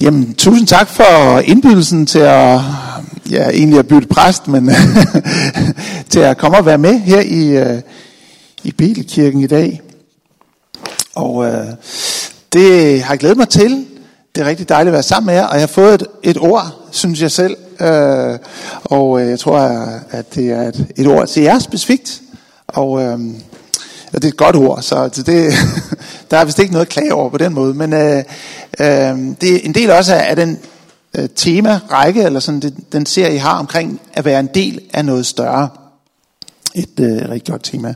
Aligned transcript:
Jamen, 0.00 0.34
tusind 0.34 0.66
tak 0.66 0.88
for 0.88 1.38
indbydelsen 1.38 2.06
til 2.06 2.18
at, 2.18 2.60
ja, 3.30 3.48
egentlig 3.50 3.78
at 3.78 3.88
bytte 3.88 4.08
præst, 4.08 4.48
men 4.48 4.70
til 6.10 6.20
at 6.20 6.38
komme 6.38 6.58
og 6.58 6.66
være 6.66 6.78
med 6.78 6.98
her 6.98 7.20
i, 7.20 7.48
øh, 7.48 7.80
i 8.62 8.72
Bibelkirken 8.72 9.40
i 9.40 9.46
dag. 9.46 9.82
Og 11.14 11.46
øh, 11.46 11.66
det 12.52 13.02
har 13.02 13.14
jeg 13.14 13.18
glædet 13.18 13.36
mig 13.36 13.48
til. 13.48 13.86
Det 14.34 14.40
er 14.42 14.46
rigtig 14.48 14.68
dejligt 14.68 14.88
at 14.88 14.92
være 14.92 15.02
sammen 15.02 15.26
med 15.26 15.34
jer, 15.34 15.46
og 15.46 15.54
jeg 15.54 15.62
har 15.62 15.66
fået 15.66 15.94
et, 15.94 16.06
et 16.22 16.38
ord, 16.38 16.88
synes 16.90 17.22
jeg 17.22 17.30
selv. 17.30 17.56
Øh, 17.80 18.38
og 18.84 19.20
øh, 19.20 19.28
jeg 19.28 19.38
tror, 19.38 19.58
at 20.10 20.34
det 20.34 20.50
er 20.50 20.68
et, 20.68 20.86
et 20.96 21.06
ord 21.06 21.28
til 21.28 21.42
jer 21.42 21.58
specifikt. 21.58 22.22
Og 22.68 23.02
øh, 23.02 23.18
og 24.12 24.22
det 24.22 24.24
er 24.24 24.32
et 24.32 24.36
godt 24.36 24.56
ord, 24.56 24.82
så 24.82 25.08
det, 25.26 25.26
der 26.30 26.36
er 26.36 26.44
vist 26.44 26.58
ikke 26.58 26.72
noget 26.72 26.86
at 26.86 26.92
klage 26.92 27.14
over 27.14 27.30
på 27.30 27.38
den 27.38 27.54
måde. 27.54 27.74
Men 27.74 27.92
øh, 27.92 28.24
øh, 28.80 29.18
det 29.40 29.54
er 29.54 29.60
en 29.62 29.74
del 29.74 29.90
også 29.90 30.14
af, 30.14 30.30
af 30.30 30.36
den 30.36 30.58
øh, 31.18 31.28
tema-række, 31.36 32.22
eller 32.22 32.40
sådan 32.40 32.60
det, 32.60 32.74
den 32.92 33.06
serie, 33.06 33.34
I 33.34 33.38
har 33.38 33.58
omkring 33.58 34.00
at 34.12 34.24
være 34.24 34.40
en 34.40 34.48
del 34.54 34.80
af 34.92 35.04
noget 35.04 35.26
større. 35.26 35.68
Et 36.74 37.00
øh, 37.00 37.30
rigtig 37.30 37.52
godt 37.52 37.64
tema. 37.64 37.94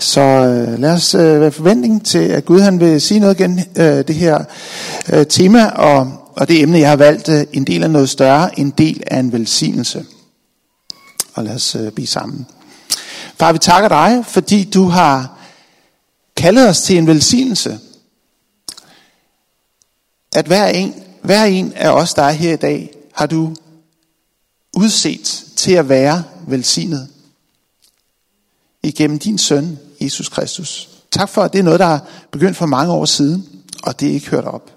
Så 0.00 0.20
øh, 0.20 0.78
lad 0.78 0.92
os 0.92 1.14
øh, 1.14 1.40
være 1.40 1.50
forventning 1.50 2.06
til, 2.06 2.18
at 2.18 2.44
Gud 2.44 2.60
han 2.60 2.80
vil 2.80 3.00
sige 3.00 3.20
noget 3.20 3.40
igen, 3.40 3.60
øh, 3.76 3.84
det 3.84 4.14
her 4.14 4.44
øh, 5.12 5.26
tema, 5.26 5.66
og, 5.66 6.12
og 6.36 6.48
det 6.48 6.62
emne, 6.62 6.78
jeg 6.78 6.88
har 6.88 6.96
valgt, 6.96 7.28
øh, 7.28 7.44
en 7.52 7.64
del 7.64 7.82
af 7.82 7.90
noget 7.90 8.08
større, 8.08 8.60
en 8.60 8.70
del 8.70 9.02
af 9.06 9.18
en 9.18 9.32
velsignelse. 9.32 10.04
Og 11.34 11.44
lad 11.44 11.54
os 11.54 11.74
øh, 11.74 11.92
blive 11.92 12.06
sammen. 12.06 12.46
Far, 13.38 13.52
vi 13.52 13.58
takker 13.58 13.88
dig, 13.88 14.24
fordi 14.28 14.70
du 14.74 14.84
har 14.84 15.39
kaldet 16.40 16.68
os 16.68 16.82
til 16.82 16.98
en 16.98 17.06
velsignelse. 17.06 17.78
At 20.34 20.46
hver 20.46 20.66
en, 20.66 20.94
hver 21.22 21.44
en 21.44 21.72
af 21.72 21.90
os, 21.90 22.14
der 22.14 22.22
er 22.22 22.30
her 22.30 22.52
i 22.52 22.56
dag, 22.56 22.94
har 23.14 23.26
du 23.26 23.54
udset 24.76 25.44
til 25.56 25.72
at 25.72 25.88
være 25.88 26.24
velsignet 26.46 27.08
igennem 28.82 29.18
din 29.18 29.38
søn, 29.38 29.78
Jesus 30.00 30.28
Kristus. 30.28 30.88
Tak 31.10 31.28
for, 31.28 31.42
at 31.42 31.52
det 31.52 31.58
er 31.58 31.62
noget, 31.62 31.80
der 31.80 31.86
er 31.86 31.98
begyndt 32.30 32.56
for 32.56 32.66
mange 32.66 32.92
år 32.92 33.04
siden, 33.04 33.48
og 33.82 34.00
det 34.00 34.08
er 34.08 34.12
ikke 34.12 34.30
hørt 34.30 34.44
op. 34.44 34.72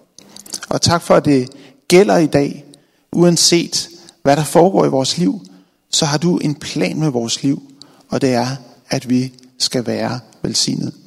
Og 0.69 0.81
tak 0.81 1.01
for, 1.01 1.15
at 1.15 1.25
det 1.25 1.49
gælder 1.87 2.17
i 2.17 2.27
dag, 2.27 2.65
uanset 3.11 3.89
hvad 4.23 4.35
der 4.35 4.43
foregår 4.43 4.85
i 4.85 4.89
vores 4.89 5.17
liv, 5.17 5.41
så 5.89 6.05
har 6.05 6.17
du 6.17 6.37
en 6.37 6.55
plan 6.55 6.99
med 6.99 7.09
vores 7.09 7.43
liv, 7.43 7.63
og 8.09 8.21
det 8.21 8.33
er, 8.33 8.47
at 8.89 9.09
vi 9.09 9.33
skal 9.57 9.87
være 9.87 10.19
velsignet. 10.41 11.02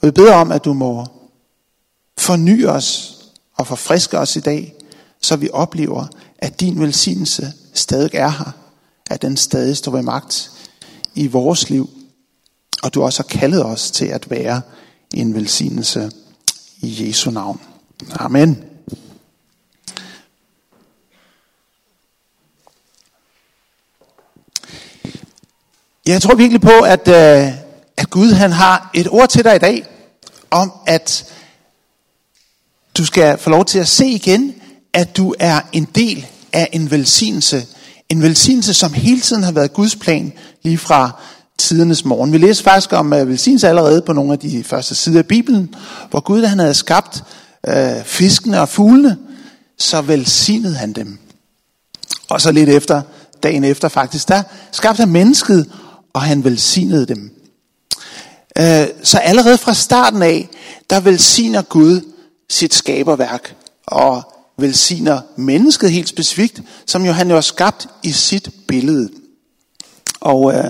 Og 0.00 0.06
vi 0.06 0.10
beder 0.10 0.34
om, 0.34 0.52
at 0.52 0.64
du 0.64 0.72
må 0.72 1.06
forny 2.18 2.66
os 2.66 3.18
og 3.54 3.66
forfriske 3.66 4.18
os 4.18 4.36
i 4.36 4.40
dag, 4.40 4.74
så 5.20 5.36
vi 5.36 5.48
oplever, 5.52 6.06
at 6.38 6.60
din 6.60 6.80
velsignelse 6.80 7.52
stadig 7.74 8.14
er 8.14 8.28
her, 8.28 8.52
at 9.10 9.22
den 9.22 9.36
stadig 9.36 9.76
står 9.76 9.92
ved 9.92 10.02
magt 10.02 10.50
i 11.14 11.26
vores 11.26 11.70
liv, 11.70 11.90
og 12.82 12.94
du 12.94 13.02
også 13.02 13.22
har 13.22 13.38
kaldet 13.38 13.64
os 13.64 13.90
til 13.90 14.06
at 14.06 14.30
være 14.30 14.62
en 15.14 15.34
velsignelse 15.34 16.10
i 16.80 17.08
Jesu 17.08 17.30
navn. 17.30 17.60
Amen. 18.12 18.64
Jeg 26.06 26.22
tror 26.22 26.34
virkelig 26.34 26.60
på, 26.60 26.80
at, 26.86 27.08
øh, 27.08 27.69
at 28.00 28.10
Gud 28.10 28.32
han 28.32 28.52
har 28.52 28.90
et 28.94 29.08
ord 29.10 29.28
til 29.28 29.44
dig 29.44 29.56
i 29.56 29.58
dag, 29.58 29.86
om 30.50 30.72
at 30.86 31.24
du 32.98 33.04
skal 33.06 33.38
få 33.38 33.50
lov 33.50 33.64
til 33.64 33.78
at 33.78 33.88
se 33.88 34.06
igen, 34.06 34.54
at 34.92 35.16
du 35.16 35.34
er 35.38 35.60
en 35.72 35.84
del 35.94 36.26
af 36.52 36.68
en 36.72 36.90
velsignelse. 36.90 37.66
En 38.08 38.22
velsignelse, 38.22 38.74
som 38.74 38.92
hele 38.92 39.20
tiden 39.20 39.42
har 39.42 39.52
været 39.52 39.72
Guds 39.72 39.96
plan, 39.96 40.32
lige 40.62 40.78
fra 40.78 41.10
tidernes 41.58 42.04
morgen. 42.04 42.32
Vi 42.32 42.38
læser 42.38 42.64
faktisk 42.64 42.92
om 42.92 43.12
uh, 43.12 43.28
velsignelse 43.28 43.68
allerede 43.68 44.02
på 44.02 44.12
nogle 44.12 44.32
af 44.32 44.38
de 44.38 44.64
første 44.64 44.94
sider 44.94 45.18
af 45.18 45.26
Bibelen, 45.26 45.74
hvor 46.10 46.20
Gud 46.20 46.44
han 46.44 46.58
havde 46.58 46.74
skabt 46.74 47.24
øh, 47.68 48.04
fiskene 48.04 48.60
og 48.60 48.68
fuglene, 48.68 49.16
så 49.78 50.00
velsignede 50.00 50.74
han 50.74 50.92
dem. 50.92 51.18
Og 52.28 52.40
så 52.40 52.52
lidt 52.52 52.68
efter, 52.68 53.02
dagen 53.42 53.64
efter 53.64 53.88
faktisk, 53.88 54.28
der 54.28 54.42
skabte 54.72 55.00
han 55.00 55.08
mennesket, 55.08 55.70
og 56.12 56.22
han 56.22 56.44
velsignede 56.44 57.06
dem. 57.06 57.39
Øh, 58.58 58.86
så 59.02 59.18
allerede 59.18 59.58
fra 59.58 59.74
starten 59.74 60.22
af, 60.22 60.48
der 60.90 61.00
velsigner 61.00 61.62
Gud 61.62 62.00
sit 62.48 62.74
skaberværk, 62.74 63.54
og 63.86 64.22
velsigner 64.58 65.20
mennesket 65.36 65.92
helt 65.92 66.08
specifikt, 66.08 66.60
som 66.86 67.04
jo 67.04 67.12
han 67.12 67.28
jo 67.28 67.34
har 67.34 67.40
skabt 67.40 67.88
i 68.02 68.12
sit 68.12 68.48
billede. 68.68 69.08
Og 70.20 70.54
øh, 70.54 70.64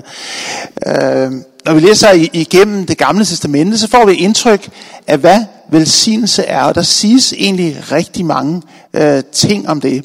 øh, 0.87 1.33
når 1.65 1.75
vi 1.75 1.81
læser 1.81 2.29
igennem 2.33 2.87
det 2.87 2.99
gamle 2.99 3.25
testamente, 3.25 3.79
så 3.79 3.89
får 3.89 4.07
vi 4.07 4.15
indtryk 4.15 4.71
af, 5.07 5.19
hvad 5.19 5.45
velsignelse 5.71 6.45
er. 6.45 6.63
Og 6.63 6.75
der 6.75 6.83
siges 6.83 7.33
egentlig 7.33 7.93
rigtig 7.93 8.27
mange 8.27 8.63
øh, 8.95 9.23
ting 9.33 9.69
om 9.69 9.81
det. 9.81 10.05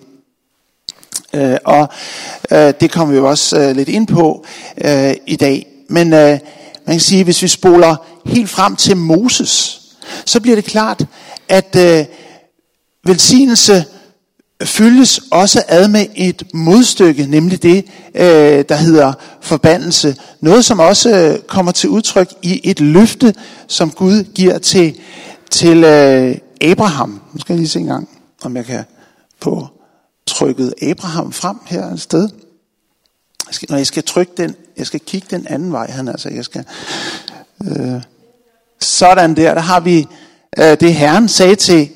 Øh, 1.33 1.57
og 1.65 1.89
øh, 2.51 2.73
det 2.79 2.91
kommer 2.91 3.13
vi 3.13 3.17
jo 3.17 3.29
også 3.29 3.59
øh, 3.59 3.75
lidt 3.75 3.89
ind 3.89 4.07
på 4.07 4.45
øh, 4.77 5.13
i 5.27 5.35
dag. 5.35 5.67
Men 5.89 6.13
øh, 6.13 6.39
man 6.87 6.93
kan 6.93 7.01
sige, 7.01 7.23
hvis 7.23 7.41
vi 7.41 7.47
spoler 7.47 7.95
helt 8.25 8.49
frem 8.49 8.75
til 8.75 8.97
Moses, 8.97 9.81
så 10.25 10.39
bliver 10.39 10.55
det 10.55 10.65
klart, 10.65 11.05
at 11.49 11.75
øh, 11.75 12.05
velsignelse 13.05 13.85
følges 14.63 15.21
også 15.31 15.63
ad 15.67 15.87
med 15.87 16.05
et 16.15 16.43
modstykke, 16.53 17.25
nemlig 17.25 17.63
det, 17.63 17.85
øh, 18.15 18.65
der 18.69 18.75
hedder 18.75 19.13
forbandelse. 19.41 20.15
Noget, 20.41 20.65
som 20.65 20.79
også 20.79 21.17
øh, 21.17 21.39
kommer 21.39 21.71
til 21.71 21.89
udtryk 21.89 22.33
i 22.41 22.61
et 22.63 22.79
løfte, 22.79 23.33
som 23.67 23.91
Gud 23.91 24.23
giver 24.23 24.57
til, 24.57 24.99
til 25.49 25.83
øh, 25.83 26.37
Abraham. 26.61 27.21
Nu 27.33 27.39
skal 27.39 27.53
jeg 27.53 27.59
lige 27.59 27.69
se 27.69 27.79
en 27.79 27.85
gang, 27.85 28.09
om 28.43 28.55
jeg 28.57 28.65
kan 28.65 28.83
få 29.41 29.67
trykket 30.27 30.73
Abraham 30.81 31.31
frem 31.31 31.57
her 31.65 31.85
et 31.93 32.01
sted. 32.01 32.29
Jeg 33.47 33.53
skal, 33.53 33.67
når 33.69 33.77
jeg 33.77 33.87
skal 33.87 34.03
trykke 34.03 34.31
den, 34.37 34.55
jeg 34.77 34.87
skal 34.87 34.99
kigge 34.99 35.27
den 35.31 35.47
anden 35.49 35.71
vej, 35.71 35.91
han 35.91 36.07
altså, 36.07 36.29
jeg 36.29 36.45
skal, 36.45 36.65
øh, 37.67 38.01
sådan 38.81 39.35
der, 39.35 39.53
der 39.53 39.61
har 39.61 39.79
vi 39.79 40.07
øh, 40.57 40.77
det 40.79 40.93
Herren 40.93 41.29
sagde 41.29 41.55
til, 41.55 41.89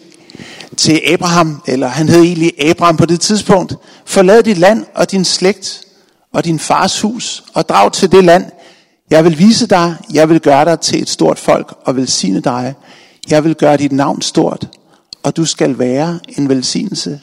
til 0.77 1.01
Abraham, 1.13 1.61
eller 1.67 1.87
han 1.87 2.09
hed 2.09 2.21
egentlig 2.21 2.69
Abraham 2.69 2.97
på 2.97 3.05
det 3.05 3.19
tidspunkt, 3.19 3.75
forlad 4.05 4.43
dit 4.43 4.57
land 4.57 4.85
og 4.95 5.11
din 5.11 5.25
slægt 5.25 5.81
og 6.33 6.45
din 6.45 6.59
fars 6.59 7.01
hus, 7.01 7.43
og 7.53 7.69
drag 7.69 7.93
til 7.93 8.11
det 8.11 8.23
land, 8.23 8.45
jeg 9.09 9.23
vil 9.23 9.39
vise 9.39 9.67
dig, 9.67 9.95
jeg 10.13 10.29
vil 10.29 10.39
gøre 10.39 10.65
dig 10.65 10.79
til 10.79 11.01
et 11.01 11.09
stort 11.09 11.39
folk 11.39 11.77
og 11.85 11.95
velsigne 11.95 12.39
dig. 12.39 12.75
Jeg 13.29 13.43
vil 13.43 13.55
gøre 13.55 13.77
dit 13.77 13.91
navn 13.91 14.21
stort, 14.21 14.67
og 15.23 15.37
du 15.37 15.45
skal 15.45 15.79
være 15.79 16.19
en 16.37 16.49
velsignelse. 16.49 17.21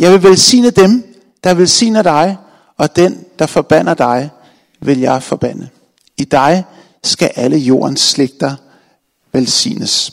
Jeg 0.00 0.12
vil 0.12 0.22
velsigne 0.22 0.70
dem, 0.70 1.04
der 1.44 1.54
velsigner 1.54 2.02
dig, 2.02 2.36
og 2.78 2.96
den, 2.96 3.24
der 3.38 3.46
forbander 3.46 3.94
dig, 3.94 4.30
vil 4.86 5.00
jeg 5.00 5.22
forbande. 5.22 5.68
I 6.16 6.24
dig 6.24 6.64
skal 7.04 7.30
alle 7.34 7.56
jordens 7.56 8.00
slægter 8.00 8.56
velsignes. 9.32 10.12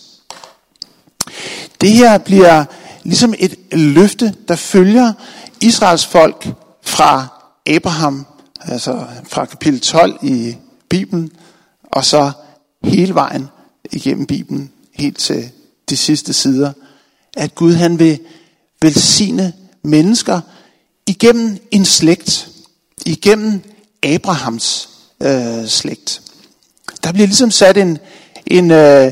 Det 1.81 1.91
her 1.91 2.17
bliver 2.17 2.65
ligesom 3.03 3.33
et 3.39 3.55
løfte, 3.71 4.33
der 4.47 4.55
følger 4.55 5.13
Israels 5.61 6.05
folk 6.05 6.47
fra 6.81 7.27
Abraham, 7.67 8.25
altså 8.61 9.05
fra 9.29 9.45
kapitel 9.45 9.79
12 9.79 10.19
i 10.21 10.55
Bibelen, 10.89 11.31
og 11.83 12.05
så 12.05 12.31
hele 12.83 13.15
vejen 13.15 13.47
igennem 13.91 14.25
Bibelen, 14.25 14.71
helt 14.93 15.17
til 15.17 15.49
de 15.89 15.97
sidste 15.97 16.33
sider, 16.33 16.73
at 17.37 17.55
Gud 17.55 17.73
han 17.73 17.99
vil 17.99 18.19
velsigne 18.81 19.53
mennesker 19.83 20.41
igennem 21.07 21.57
en 21.71 21.85
slægt, 21.85 22.49
igennem 23.05 23.61
Abrahams 24.03 24.89
øh, 25.23 25.67
slægt. 25.67 26.21
Der 27.03 27.11
bliver 27.11 27.27
ligesom 27.27 27.51
sat 27.51 27.77
en, 27.77 27.97
en, 28.47 28.71
øh, 28.71 29.11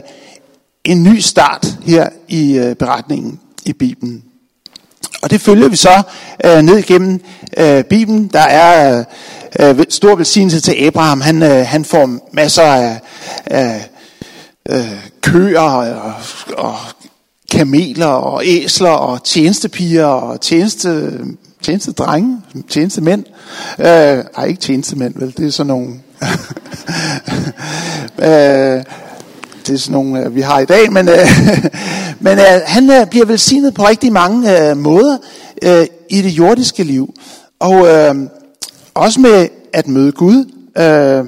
en 0.84 1.04
ny 1.04 1.20
start 1.20 1.68
her 1.86 2.10
i 2.28 2.58
øh, 2.58 2.76
beretningen 2.76 3.40
i 3.66 3.74
Bibelen. 3.74 4.24
Og 5.22 5.30
det 5.30 5.42
følger 5.42 5.68
vi 5.68 5.76
så 5.76 6.02
øh, 6.46 6.62
ned 6.62 6.78
igennem 6.78 7.22
øh, 7.58 7.84
Bibelen. 7.84 8.28
Der 8.28 8.40
er 8.40 9.06
øh, 9.60 9.80
øh 9.80 9.86
stor 9.90 10.16
velsignelse 10.16 10.62
til 10.62 10.86
Abraham. 10.86 11.22
Han, 11.22 11.44
øh, 11.44 11.66
han 11.66 11.86
får 11.86 12.30
masser 12.32 12.64
af, 12.64 13.02
af 13.46 13.90
øh, 14.70 15.06
køer 15.22 15.60
og, 15.60 16.14
og 16.58 16.76
kameler 17.52 18.06
og 18.06 18.42
æsler 18.46 18.90
og 18.90 19.24
tjenestepiger 19.24 20.06
og 20.06 20.42
tjeneste, 20.42 21.20
tjeneste 21.64 21.92
drenge, 21.92 22.42
tjeneste 22.70 23.02
mænd. 23.02 23.24
Øh, 23.80 23.86
ej, 23.86 24.46
ikke 24.46 24.62
tjenestemænd, 24.62 25.14
vel? 25.16 25.34
Det 25.38 25.48
er 25.48 25.52
sådan 25.52 25.68
nogle... 25.68 25.88
øh, 28.30 28.84
det 29.68 29.74
er 29.76 29.80
sådan 29.80 29.94
nogle, 29.94 30.26
øh, 30.26 30.36
vi 30.36 30.42
har 30.42 30.60
i 30.60 30.66
dag, 30.66 30.94
men, 30.94 31.10
øh, 31.10 31.16
Men 32.20 32.40
øh, 32.40 32.62
han 32.66 32.90
øh, 32.90 33.08
bliver 33.08 33.26
velsignet 33.26 33.74
på 33.74 33.88
rigtig 33.88 34.12
mange 34.12 34.70
øh, 34.70 34.78
måder 34.78 35.18
øh, 35.62 35.86
i 36.10 36.22
det 36.22 36.30
jordiske 36.30 36.84
liv. 36.84 37.14
Og 37.60 37.88
øh, 37.88 38.16
også 38.94 39.20
med 39.20 39.48
at 39.74 39.88
møde 39.88 40.12
Gud. 40.12 40.46
Øh, 40.78 41.26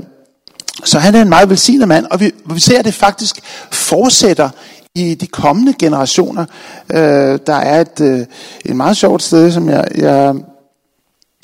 så 0.84 1.00
han 1.00 1.16
er 1.16 1.22
en 1.22 1.30
meget 1.30 1.50
velsignet 1.50 1.88
mand, 1.88 2.06
og 2.06 2.19
vi, 2.19 2.31
vi 2.45 2.60
ser, 2.60 2.80
at 2.80 2.86
det 2.86 2.94
faktisk 2.94 3.39
fortsætter 3.72 4.50
i 4.96 5.16
de 5.16 5.28
kommende 5.28 5.74
generationer. 5.80 6.46
Øh, 6.94 7.40
der 7.48 7.56
er 7.56 7.82
et, 7.82 8.02
øh, 8.02 8.26
et 8.66 8.76
meget 8.76 8.98
sjovt 8.98 9.24
sted, 9.24 9.52
som 9.52 9.70
jeg, 9.70 9.88
jeg, 9.96 10.36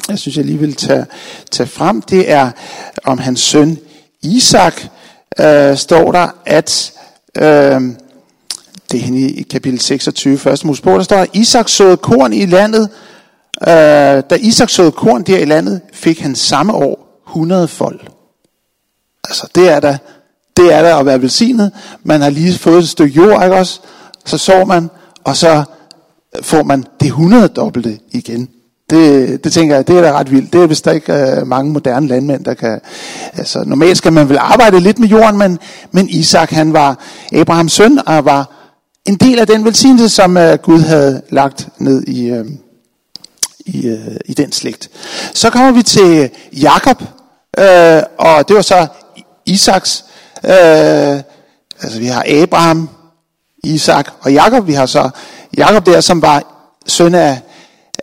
jeg 0.09 0.19
synes, 0.19 0.37
jeg 0.37 0.45
lige 0.45 0.59
vil 0.59 0.75
tage, 0.75 1.05
tage 1.51 1.67
frem. 1.67 2.01
Det 2.01 2.31
er 2.31 2.51
om 3.03 3.17
hans 3.17 3.39
søn 3.39 3.77
Isak, 4.21 4.81
øh, 5.39 5.77
står 5.77 6.11
der, 6.11 6.27
at 6.45 6.93
øh, 7.37 7.81
det 8.91 8.99
er 8.99 9.03
henne 9.03 9.19
i 9.19 9.41
kapitel 9.41 9.79
26, 9.79 10.37
første 10.37 10.67
Mosebog, 10.67 10.97
der 10.97 11.03
står, 11.03 11.17
at 11.17 11.29
Isak 11.33 11.69
såede 11.69 11.97
korn 11.97 12.33
i 12.33 12.45
landet. 12.45 12.89
Øh, 13.61 14.23
da 14.29 14.37
Isak 14.39 14.69
såede 14.69 14.91
korn 14.91 15.23
der 15.23 15.37
i 15.37 15.45
landet, 15.45 15.81
fik 15.93 16.19
han 16.19 16.35
samme 16.35 16.73
år 16.73 17.23
100 17.27 17.67
fold. 17.67 17.99
Altså, 19.29 19.47
det 19.55 19.69
er 19.69 19.79
da, 19.79 19.97
det 20.57 20.73
er 20.73 20.81
da 20.81 20.99
at 20.99 21.05
være 21.05 21.21
velsignet. 21.21 21.71
Man 22.03 22.21
har 22.21 22.29
lige 22.29 22.59
fået 22.59 22.79
et 22.79 22.89
stykke 22.89 23.15
jord, 23.15 23.43
ikke 23.43 23.55
også? 23.55 23.79
Så 24.25 24.37
sår 24.37 24.65
man, 24.65 24.89
og 25.23 25.37
så 25.37 25.63
får 26.41 26.63
man 26.63 26.85
det 26.99 27.07
100 27.07 27.47
dobbelte 27.47 27.99
igen. 28.11 28.49
Det, 28.89 29.43
det 29.43 29.53
tænker 29.53 29.75
jeg, 29.75 29.87
det 29.87 29.97
er 29.97 30.01
da 30.01 30.11
ret 30.11 30.31
vildt. 30.31 30.53
Det 30.53 30.63
er 30.63 30.67
vist 30.67 30.85
der 30.85 30.91
ikke 30.91 31.13
øh, 31.13 31.47
mange 31.47 31.71
moderne 31.71 32.07
landmænd, 32.07 32.45
der 32.45 32.53
kan... 32.53 32.79
Altså, 33.33 33.63
normalt 33.65 33.97
skal 33.97 34.13
man 34.13 34.29
vel 34.29 34.37
arbejde 34.37 34.79
lidt 34.79 34.99
med 34.99 35.07
jorden, 35.07 35.37
men, 35.37 35.59
men 35.91 36.09
Isak, 36.09 36.51
han 36.51 36.73
var 36.73 36.99
Abrahams 37.33 37.73
søn, 37.73 37.99
og 38.05 38.25
var 38.25 38.57
en 39.05 39.15
del 39.15 39.39
af 39.39 39.47
den 39.47 39.65
velsignelse, 39.65 40.09
som 40.09 40.37
øh, 40.37 40.57
Gud 40.57 40.79
havde 40.79 41.21
lagt 41.29 41.67
ned 41.77 42.03
i, 42.03 42.29
øh, 42.29 42.45
i, 43.65 43.87
øh, 43.87 44.15
i 44.25 44.33
den 44.33 44.51
slægt. 44.51 44.89
Så 45.33 45.49
kommer 45.49 45.71
vi 45.71 45.83
til 45.83 46.29
Jakob, 46.53 47.01
øh, 47.59 48.01
og 48.17 48.47
det 48.47 48.55
var 48.55 48.61
så 48.61 48.87
Isaks, 49.45 50.05
Øh, 50.43 51.21
altså 51.81 51.99
vi 51.99 52.05
har 52.05 52.25
Abraham, 52.27 52.89
Isak 53.63 54.11
og 54.21 54.33
Jakob. 54.33 54.67
Vi 54.67 54.73
har 54.73 54.85
så 54.85 55.09
Jakob 55.57 55.85
der, 55.85 56.01
som 56.01 56.21
var 56.21 56.43
søn 56.87 57.15
af 57.15 57.41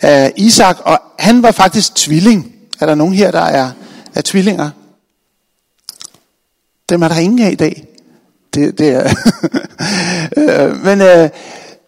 af 0.01 0.33
Isak, 0.37 0.77
og 0.85 1.03
han 1.19 1.43
var 1.43 1.51
faktisk 1.51 1.95
tvilling. 1.95 2.53
Er 2.81 2.87
der 2.87 2.95
nogen 2.95 3.15
her, 3.15 3.31
der 3.31 3.41
er, 3.41 3.71
er 4.15 4.23
tvillinger? 4.25 4.71
Dem 6.89 7.03
er 7.03 7.09
der 7.09 7.17
ingen 7.17 7.47
af 7.47 7.53
i 7.53 7.55
dag. 7.55 7.85
Det, 8.55 8.79
det 8.79 8.89
er 8.89 9.15
øh, 10.71 10.85
Men 10.85 11.01
øh, 11.01 11.29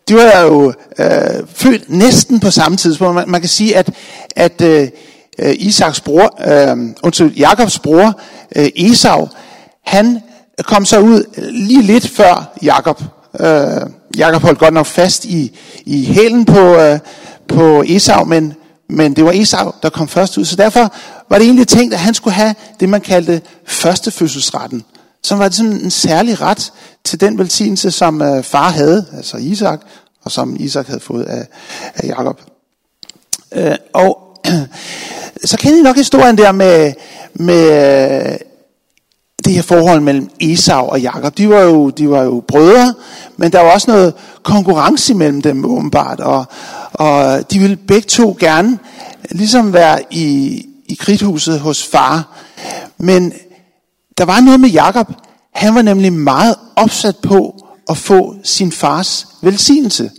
de 0.08 0.14
var 0.14 0.40
jo 0.40 0.72
øh, 0.98 1.46
født 1.48 1.90
næsten 1.90 2.40
på 2.40 2.50
samme 2.50 2.76
tidspunkt. 2.76 3.14
Man, 3.14 3.28
man 3.28 3.40
kan 3.40 3.48
sige, 3.48 3.76
at, 3.76 3.90
at 4.36 4.60
øh, 4.60 4.88
øh 5.38 5.54
Isaks 5.58 6.00
bror, 6.00 6.34
øh, 6.46 6.94
undskyld, 7.02 7.34
Jakobs 7.34 7.78
bror, 7.78 8.20
øh, 8.56 8.68
Esau, 8.76 9.28
han 9.84 10.20
kom 10.62 10.84
så 10.84 11.00
ud 11.00 11.24
lige 11.52 11.82
lidt 11.82 12.08
før 12.08 12.56
Jakob. 12.62 13.02
Øh, 13.40 13.90
Jakob 14.16 14.42
holdt 14.42 14.58
godt 14.58 14.74
nok 14.74 14.86
fast 14.86 15.24
i, 15.24 15.58
i 15.86 16.04
hælen 16.04 16.44
på, 16.44 16.74
øh, 16.74 16.98
på 17.48 17.82
Esau, 17.86 18.24
men, 18.24 18.54
men 18.88 19.16
det 19.16 19.24
var 19.24 19.32
Esau, 19.34 19.72
der 19.82 19.90
kom 19.90 20.08
først 20.08 20.38
ud. 20.38 20.44
Så 20.44 20.56
derfor 20.56 20.94
var 21.30 21.38
det 21.38 21.44
egentlig 21.44 21.68
tænkt, 21.68 21.94
at 21.94 22.00
han 22.00 22.14
skulle 22.14 22.34
have 22.34 22.54
det, 22.80 22.88
man 22.88 23.00
kaldte 23.00 23.42
førstefødselsretten. 23.66 24.84
Som 25.22 25.38
var 25.38 25.44
det 25.44 25.56
sådan 25.56 25.72
en 25.72 25.90
særlig 25.90 26.40
ret 26.40 26.72
til 27.04 27.20
den 27.20 27.38
velsignelse, 27.38 27.90
som 27.90 28.22
øh, 28.22 28.42
far 28.42 28.68
havde, 28.68 29.06
altså 29.16 29.36
Isak, 29.36 29.80
og 30.24 30.32
som 30.32 30.56
Isak 30.60 30.86
havde 30.86 31.00
fået 31.00 31.24
af, 31.24 31.46
af 31.94 32.06
Jakob. 32.08 32.40
Øh, 33.54 33.74
og 33.94 34.18
så 35.44 35.56
kender 35.56 35.78
I 35.78 35.82
nok 35.82 35.96
historien 35.96 36.38
der 36.38 36.52
med, 36.52 36.92
med 37.34 38.38
det 39.44 39.54
her 39.54 39.62
forhold 39.62 40.00
mellem 40.00 40.30
Esau 40.40 40.86
og 40.86 41.00
Jakob. 41.00 41.38
De 41.38 41.48
var 41.48 41.60
jo, 41.60 41.90
de 41.90 42.10
var 42.10 42.22
jo 42.22 42.44
brødre, 42.48 42.94
men 43.36 43.52
der 43.52 43.60
var 43.60 43.70
også 43.70 43.90
noget 43.90 44.14
konkurrence 44.42 45.14
mellem 45.14 45.42
dem 45.42 45.64
åbenbart, 45.64 46.20
og, 46.20 46.44
og 46.92 47.50
de 47.52 47.58
ville 47.58 47.76
begge 47.76 48.08
to 48.08 48.36
gerne 48.40 48.78
ligesom 49.30 49.72
være 49.72 50.00
i, 50.10 50.62
i 50.86 50.94
kridthuset 50.94 51.60
hos 51.60 51.84
far. 51.84 52.36
Men 52.98 53.32
der 54.18 54.24
var 54.24 54.40
noget 54.40 54.60
med 54.60 54.70
Jakob. 54.70 55.12
Han 55.54 55.74
var 55.74 55.82
nemlig 55.82 56.12
meget 56.12 56.54
opsat 56.76 57.16
på 57.16 57.66
at 57.90 57.96
få 57.96 58.34
sin 58.44 58.72
fars 58.72 59.26
velsignelse. 59.42 60.10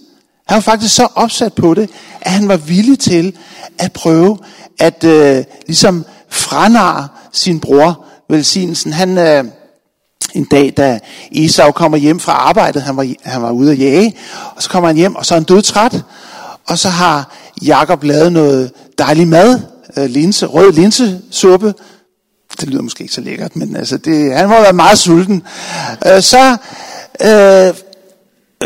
Han 0.47 0.55
var 0.55 0.61
faktisk 0.61 0.95
så 0.95 1.07
opsat 1.15 1.53
på 1.53 1.73
det, 1.73 1.89
at 2.21 2.31
han 2.31 2.47
var 2.47 2.57
villig 2.57 2.99
til 2.99 3.37
at 3.77 3.91
prøve 3.91 4.37
at 4.79 5.03
øh, 5.03 5.43
ligesom 5.67 6.05
franare 6.29 7.07
sin 7.31 7.59
bror 7.59 8.06
velsignelsen. 8.29 8.93
Han, 8.93 9.17
øh, 9.17 9.43
en 10.33 10.45
dag, 10.51 10.73
da 10.77 10.99
Esau 11.31 11.71
kommer 11.71 11.97
hjem 11.97 12.19
fra 12.19 12.31
arbejdet, 12.31 12.81
han 12.81 12.97
var, 12.97 13.07
han 13.23 13.41
var 13.41 13.51
ude 13.51 13.71
at 13.71 13.79
jage, 13.79 14.15
og 14.55 14.63
så 14.63 14.69
kommer 14.69 14.87
han 14.87 14.95
hjem, 14.95 15.15
og 15.15 15.25
så 15.25 15.33
er 15.33 15.39
han 15.39 15.43
dødtræt, 15.43 16.03
og 16.67 16.77
så 16.77 16.89
har 16.89 17.35
Jakob 17.65 18.03
lavet 18.03 18.33
noget 18.33 18.71
dejlig 18.97 19.27
mad, 19.27 19.59
øh, 19.97 20.05
linse, 20.05 20.45
rød 20.45 20.71
linsesuppe. 20.71 21.73
Det 22.59 22.69
lyder 22.69 22.81
måske 22.81 23.01
ikke 23.01 23.13
så 23.13 23.21
lækkert, 23.21 23.55
men 23.55 23.75
altså 23.75 23.97
det, 23.97 24.33
han 24.33 24.49
må 24.49 24.55
være 24.61 24.73
meget 24.73 24.99
sulten. 24.99 25.43
Øh, 26.05 26.21
så, 26.21 26.57
øh, 27.21 27.73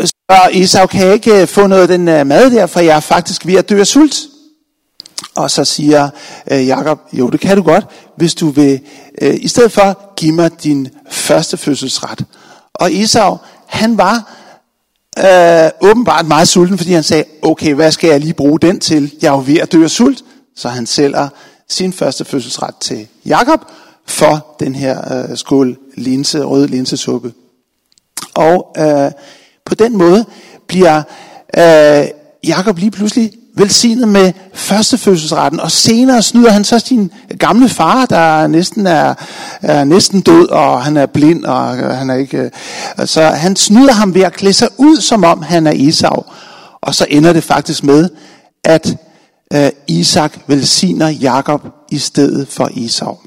så 0.04 0.48
Esau 0.52 0.86
kan 0.86 1.12
ikke 1.12 1.40
øh, 1.42 1.48
få 1.48 1.66
noget 1.66 1.82
af 1.82 1.88
den 1.88 2.08
øh, 2.08 2.26
mad 2.26 2.50
der, 2.50 2.66
for 2.66 2.80
jeg 2.80 2.96
er 2.96 3.00
faktisk 3.00 3.46
ved 3.46 3.54
at 3.54 3.68
dø 3.68 3.80
af 3.80 3.86
sult. 3.86 4.16
Og 5.34 5.50
så 5.50 5.64
siger 5.64 6.08
øh, 6.50 6.66
Jakob, 6.66 7.00
jo 7.12 7.30
det 7.30 7.40
kan 7.40 7.56
du 7.56 7.62
godt, 7.62 7.86
hvis 8.16 8.34
du 8.34 8.50
vil, 8.50 8.80
øh, 9.22 9.34
i 9.40 9.48
stedet 9.48 9.72
for, 9.72 10.14
give 10.16 10.32
mig 10.32 10.50
din 10.62 10.88
første 11.10 11.56
fødselsret. 11.56 12.24
Og 12.74 12.94
Esau, 12.94 13.38
han 13.66 13.98
var 13.98 14.32
øh, 15.18 15.70
åbenbart 15.90 16.26
meget 16.26 16.48
sulten, 16.48 16.78
fordi 16.78 16.92
han 16.92 17.02
sagde, 17.02 17.24
okay, 17.42 17.74
hvad 17.74 17.92
skal 17.92 18.10
jeg 18.10 18.20
lige 18.20 18.34
bruge 18.34 18.60
den 18.60 18.80
til? 18.80 19.12
Jeg 19.22 19.28
er 19.28 19.32
jo 19.32 19.42
ved 19.46 19.58
at 19.58 19.72
dø 19.72 19.84
af 19.84 19.90
sult. 19.90 20.24
Så 20.56 20.68
han 20.68 20.86
sælger 20.86 21.28
sin 21.68 21.92
første 21.92 22.24
fødselsret 22.24 22.74
til 22.80 23.06
Jakob 23.26 23.60
for 24.06 24.56
den 24.60 24.74
her 24.74 25.28
øh, 25.30 25.36
skål 25.36 25.78
linse, 25.96 26.42
rød 26.42 26.68
linsesuppe. 26.68 27.32
Og 28.34 28.74
øh, 28.78 29.10
på 29.64 29.74
den 29.74 29.96
måde 29.96 30.24
bliver 30.66 31.02
øh, 31.58 32.08
Jakob 32.46 32.78
lige 32.78 32.90
pludselig 32.90 33.32
velsignet 33.56 34.08
med 34.08 34.32
førstefødselsretten, 34.54 35.60
og 35.60 35.70
senere 35.70 36.22
snyder 36.22 36.50
han 36.50 36.64
så 36.64 36.78
sin 36.78 37.12
gamle 37.38 37.68
far, 37.68 38.06
der 38.06 38.46
næsten 38.46 38.86
er, 38.86 39.14
er 39.62 39.84
næsten 39.84 40.20
død, 40.20 40.48
og 40.48 40.84
han 40.84 40.96
er 40.96 41.06
blind, 41.06 41.44
og 41.44 41.78
øh, 41.78 41.90
han 41.90 42.10
er 42.10 42.14
ikke... 42.14 42.38
Øh, 42.38 43.06
så 43.06 43.22
han 43.22 43.56
snyder 43.56 43.92
ham 43.92 44.14
ved 44.14 44.22
at 44.22 44.32
klæde 44.32 44.54
sig 44.54 44.68
ud, 44.78 44.96
som 44.96 45.24
om 45.24 45.42
han 45.42 45.66
er 45.66 45.72
Esau. 45.74 46.24
Og 46.80 46.94
så 46.94 47.06
ender 47.10 47.32
det 47.32 47.44
faktisk 47.44 47.84
med, 47.84 48.08
at 48.64 48.96
uh, 49.54 49.68
Isak 49.86 50.38
velsigner 50.46 51.08
Jakob 51.08 51.60
i 51.90 51.98
stedet 51.98 52.48
for 52.48 52.70
Esau. 52.76 53.18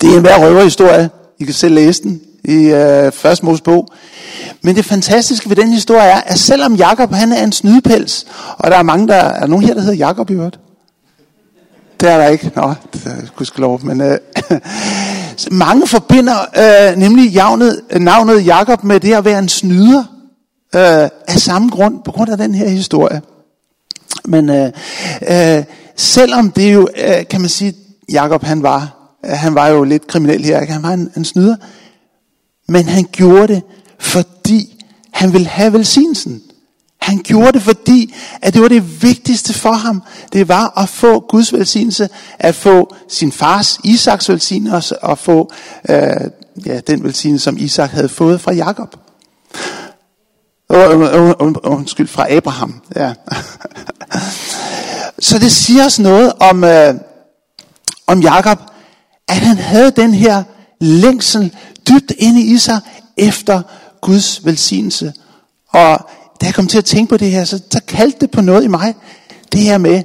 Det 0.00 0.12
er 0.12 0.16
en 0.16 0.20
hver 0.20 0.46
røverhistorie. 0.46 1.10
I 1.40 1.44
kan 1.44 1.54
selv 1.54 1.74
læse 1.74 2.02
den 2.02 2.20
i 2.44 2.54
øh, 2.54 3.12
første 3.12 3.44
Mosebog. 3.44 3.88
Men 4.62 4.76
det 4.76 4.84
fantastiske 4.84 5.48
ved 5.48 5.56
den 5.56 5.72
historie 5.72 6.00
er, 6.00 6.20
at 6.20 6.38
selvom 6.38 6.74
Jakob 6.74 7.12
han 7.12 7.32
er 7.32 7.44
en 7.44 7.52
snydepels, 7.52 8.26
og 8.58 8.70
der 8.70 8.76
er 8.76 8.82
mange, 8.82 9.08
der 9.08 9.14
er 9.14 9.46
nogen 9.46 9.64
her, 9.64 9.74
der 9.74 9.80
hedder 9.80 9.96
Jakob 9.96 10.30
i 10.30 10.32
øvrigt. 10.32 10.58
Det 12.00 12.10
er 12.10 12.18
der 12.18 12.26
ikke. 12.26 12.52
Nå, 12.56 12.74
det 12.92 13.06
er 13.06 13.60
lov. 13.60 13.80
Men 13.82 14.00
øh, 14.00 14.18
mange 15.50 15.86
forbinder 15.86 16.36
øh, 16.56 16.96
nemlig 16.96 17.30
javnet, 17.30 17.80
navnet 17.96 18.46
Jakob 18.46 18.84
med 18.84 19.00
det 19.00 19.14
at 19.14 19.24
være 19.24 19.38
en 19.38 19.48
snyder. 19.48 20.04
Øh, 20.74 21.08
af 21.28 21.38
samme 21.38 21.68
grund, 21.68 22.02
på 22.04 22.12
grund 22.12 22.30
af 22.30 22.38
den 22.38 22.54
her 22.54 22.68
historie. 22.68 23.22
Men 24.24 24.50
øh, 24.50 24.72
øh, 25.28 25.64
selvom 25.96 26.50
det 26.50 26.74
jo, 26.74 26.88
øh, 26.96 27.26
kan 27.30 27.40
man 27.40 27.50
sige, 27.50 27.74
Jakob 28.12 28.44
han 28.44 28.62
var, 28.62 29.12
øh, 29.24 29.30
han 29.30 29.54
var 29.54 29.68
jo 29.68 29.84
lidt 29.84 30.06
kriminel 30.06 30.44
her, 30.44 30.66
han 30.66 30.82
var 30.82 30.90
en, 30.90 31.10
en 31.16 31.24
snyder. 31.24 31.56
Men 32.70 32.88
han 32.88 33.04
gjorde 33.12 33.54
det 33.54 33.62
fordi 33.98 34.84
han 35.12 35.32
ville 35.32 35.46
have 35.46 35.72
velsignelsen. 35.72 36.42
Han 37.00 37.18
gjorde 37.18 37.52
det, 37.52 37.62
fordi 37.62 38.14
at 38.42 38.54
det 38.54 38.62
var 38.62 38.68
det 38.68 39.02
vigtigste 39.02 39.54
for 39.54 39.72
ham. 39.72 40.02
Det 40.32 40.48
var 40.48 40.78
at 40.78 40.88
få 40.88 41.20
Guds 41.20 41.52
velsignelse, 41.52 42.08
at 42.38 42.54
få 42.54 42.94
sin 43.08 43.32
fars 43.32 43.78
Isaks 43.84 44.28
velsignelse, 44.28 44.98
og 44.98 45.18
få 45.18 45.52
øh, 45.88 45.96
ja, 46.66 46.80
den 46.80 47.04
velsignelse, 47.04 47.44
som 47.44 47.56
Isak 47.58 47.90
havde 47.90 48.08
fået 48.08 48.40
fra 48.40 48.52
Jakob. 48.52 48.96
Undskyld, 51.64 52.08
fra 52.08 52.32
Abraham. 52.32 52.80
Ja. 52.96 53.12
Så 55.28 55.38
det 55.38 55.52
siger 55.52 55.86
os 55.86 55.98
noget 55.98 56.32
om, 56.40 56.64
øh, 56.64 56.94
om 58.06 58.20
Jakob, 58.20 58.58
at 59.28 59.36
han 59.36 59.56
havde 59.56 59.90
den 59.90 60.14
her 60.14 60.42
længsel 60.80 61.54
dybt 61.90 62.12
inde 62.18 62.42
i 62.42 62.58
sig 62.58 62.80
efter 63.16 63.62
Guds 64.00 64.44
velsignelse. 64.44 65.12
Og 65.68 66.08
da 66.40 66.46
jeg 66.46 66.54
kom 66.54 66.66
til 66.66 66.78
at 66.78 66.84
tænke 66.84 67.10
på 67.10 67.16
det 67.16 67.30
her, 67.30 67.44
så, 67.44 67.62
så 67.70 67.80
kaldte 67.88 68.18
det 68.20 68.30
på 68.30 68.40
noget 68.40 68.64
i 68.64 68.68
mig. 68.68 68.94
Det 69.52 69.60
her 69.60 69.78
med, 69.78 70.02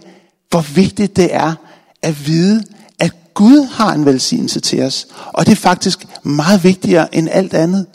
hvor 0.49 0.61
vigtigt 0.61 1.15
det 1.15 1.35
er 1.35 1.53
at 2.01 2.27
vide, 2.27 2.63
at 2.99 3.11
Gud 3.33 3.67
har 3.71 3.93
en 3.93 4.05
velsignelse 4.05 4.59
til 4.59 4.81
os. 4.81 5.07
Og 5.33 5.45
det 5.45 5.51
er 5.51 5.55
faktisk 5.55 6.05
meget 6.23 6.63
vigtigere 6.63 7.15
end 7.15 7.29
alt 7.31 7.53
andet. 7.53 7.85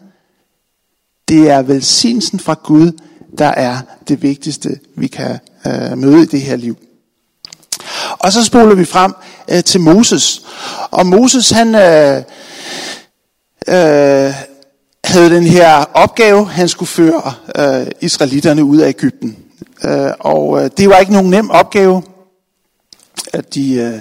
Det 1.29 1.51
er 1.51 1.63
velsignelsen 1.63 2.41
fra 2.41 2.55
Gud, 2.65 2.93
der 3.39 3.49
er 3.49 3.79
det 4.09 4.23
vigtigste, 4.23 4.79
vi 4.97 5.07
kan 5.07 5.39
øh, 5.67 5.99
møde 5.99 6.23
i 6.23 6.27
det 6.27 6.41
her 6.41 6.57
liv. 6.57 6.77
Og 8.11 8.33
så 8.33 8.45
spoler 8.45 8.75
vi 8.75 8.85
frem 8.85 9.15
øh, 9.49 9.65
til 9.65 9.81
Moses. 9.81 10.43
Og 10.91 11.07
Moses, 11.07 11.51
han 11.51 11.75
øh, 11.75 12.23
øh, 13.71 14.35
havde 15.05 15.31
den 15.31 15.45
her 15.45 15.85
opgave, 15.95 16.49
han 16.49 16.69
skulle 16.69 16.89
føre 16.89 17.33
øh, 17.57 17.87
israelitterne 18.01 18.65
ud 18.65 18.79
af 18.79 18.89
Ægypten. 18.89 19.37
Øh, 19.85 20.11
og 20.21 20.65
øh, 20.65 20.71
det 20.77 20.89
var 20.89 20.99
ikke 20.99 21.13
nogen 21.13 21.31
nem 21.31 21.51
opgave. 21.51 22.03
At 23.33 23.55
de, 23.55 23.75
øh, 23.75 24.01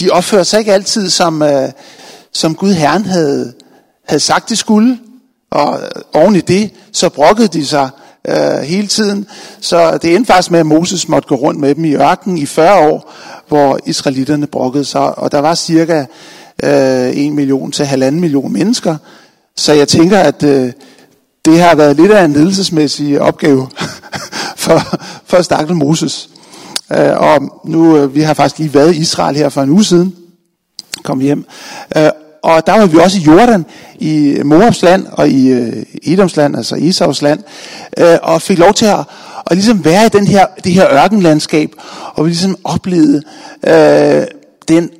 de 0.00 0.10
opførte 0.10 0.44
sig 0.44 0.58
ikke 0.58 0.72
altid, 0.72 1.10
som, 1.10 1.42
øh, 1.42 1.68
som 2.32 2.54
Gud 2.54 2.72
Herren 2.72 3.04
havde, 3.04 3.52
havde 4.08 4.20
sagt, 4.20 4.48
de 4.48 4.56
skulle. 4.56 4.98
Og 5.50 5.80
øh, 5.80 6.02
oven 6.12 6.36
i 6.36 6.40
det, 6.40 6.70
så 6.92 7.08
brokkede 7.08 7.48
de 7.48 7.66
sig 7.66 7.88
øh, 8.28 8.58
hele 8.58 8.86
tiden. 8.86 9.26
Så 9.60 9.98
det 9.98 10.14
endte 10.14 10.32
faktisk 10.32 10.50
med, 10.50 10.60
at 10.60 10.66
Moses 10.66 11.08
måtte 11.08 11.28
gå 11.28 11.34
rundt 11.34 11.60
med 11.60 11.74
dem 11.74 11.84
i 11.84 11.94
ørkenen 11.94 12.38
i 12.38 12.46
40 12.46 12.90
år, 12.90 13.12
hvor 13.48 13.78
israelitterne 13.86 14.46
brokkede 14.46 14.84
sig. 14.84 15.18
Og 15.18 15.32
der 15.32 15.38
var 15.38 15.54
cirka 15.54 16.04
øh, 16.62 17.08
1 17.08 17.32
million 17.32 17.72
til 17.72 17.86
halvanden 17.86 18.20
million 18.20 18.52
mennesker. 18.52 18.96
Så 19.56 19.72
jeg 19.72 19.88
tænker, 19.88 20.18
at 20.18 20.42
øh, 20.42 20.72
det 21.44 21.60
har 21.60 21.74
været 21.74 21.96
lidt 21.96 22.12
af 22.12 22.24
en 22.24 22.32
ledelsesmæssig 22.32 23.20
opgave 23.20 23.68
for, 24.64 24.80
for 25.24 25.42
stakkel 25.42 25.76
Moses. 25.76 26.28
Øh, 26.92 27.16
og 27.16 27.60
nu, 27.64 27.96
øh, 27.96 28.14
vi 28.14 28.20
har 28.20 28.34
faktisk 28.34 28.58
lige 28.58 28.74
været 28.74 28.94
i 28.94 28.98
Israel 28.98 29.36
her 29.36 29.48
for 29.48 29.62
en 29.62 29.70
uge 29.70 29.84
siden, 29.84 30.16
kom 31.02 31.20
vi 31.20 31.24
hjem. 31.24 31.44
Øh, 31.96 32.10
og 32.42 32.66
der 32.66 32.78
var 32.78 32.86
vi 32.86 32.98
også 32.98 33.18
i 33.18 33.22
Jordan, 33.22 33.66
i 33.98 34.40
Moabs 34.44 34.82
land 34.82 35.06
og 35.12 35.28
i 35.28 35.48
øh, 35.48 35.86
Edoms 36.02 36.36
land, 36.36 36.56
altså 36.56 36.76
Isavs 36.76 37.22
land, 37.22 37.40
øh, 37.98 38.18
og 38.22 38.42
fik 38.42 38.58
lov 38.58 38.74
til 38.74 38.86
at, 38.86 38.98
at 39.46 39.56
ligesom 39.56 39.84
være 39.84 40.06
i 40.06 40.08
den 40.08 40.26
her, 40.26 40.46
det 40.64 40.72
her 40.72 40.92
ørkenlandskab, 40.92 41.70
og 42.14 42.24
vi 42.24 42.30
ligesom 42.30 42.56
oplevede 42.64 43.22
øh, 43.66 44.26
den 44.68 44.90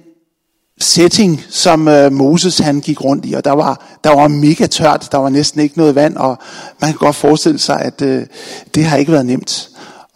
setting, 0.85 1.41
som 1.51 1.89
øh, 1.89 2.13
Moses 2.13 2.59
han 2.59 2.81
gik 2.81 3.05
rundt 3.05 3.27
i, 3.27 3.33
og 3.33 3.45
der 3.45 3.53
var, 3.53 3.99
der 4.05 4.15
var 4.15 4.29
mega 4.29 4.67
tørt, 4.67 5.09
der 5.13 5.19
var 5.19 5.29
næsten 5.29 5.61
ikke 5.61 5.79
noget 5.79 5.95
vand, 5.95 6.17
og 6.17 6.39
man 6.81 6.91
kan 6.91 6.99
godt 6.99 7.17
forestille 7.17 7.59
sig, 7.59 7.81
at 7.81 8.03
øh, 8.03 8.27
det 8.75 8.85
har 8.85 8.97
ikke 8.97 9.13
været 9.13 9.27
nemt 9.27 9.69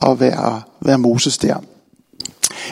at 0.07 0.21
være, 0.21 0.63
være 0.81 0.99
Moses 0.99 1.39
der. 1.39 1.57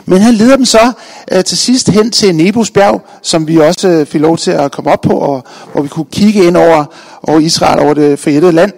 Men 0.06 0.20
han 0.20 0.34
leder 0.34 0.56
dem 0.56 0.64
så 0.64 0.92
øh, 1.32 1.44
til 1.44 1.58
sidst 1.58 1.88
hen 1.88 2.10
til 2.10 2.34
Nebos 2.34 2.70
bjerg, 2.70 3.06
som 3.22 3.48
vi 3.48 3.56
også 3.56 3.88
øh, 3.88 4.06
fik 4.06 4.20
lov 4.20 4.36
til 4.36 4.50
at 4.50 4.72
komme 4.72 4.90
op 4.90 5.00
på, 5.00 5.12
og 5.12 5.44
hvor 5.72 5.82
vi 5.82 5.88
kunne 5.88 6.06
kigge 6.12 6.46
ind 6.46 6.56
over, 6.56 6.84
over 7.22 7.38
Israel, 7.38 7.80
over 7.80 7.94
det 7.94 8.18
forjættede 8.18 8.52
land. 8.52 8.72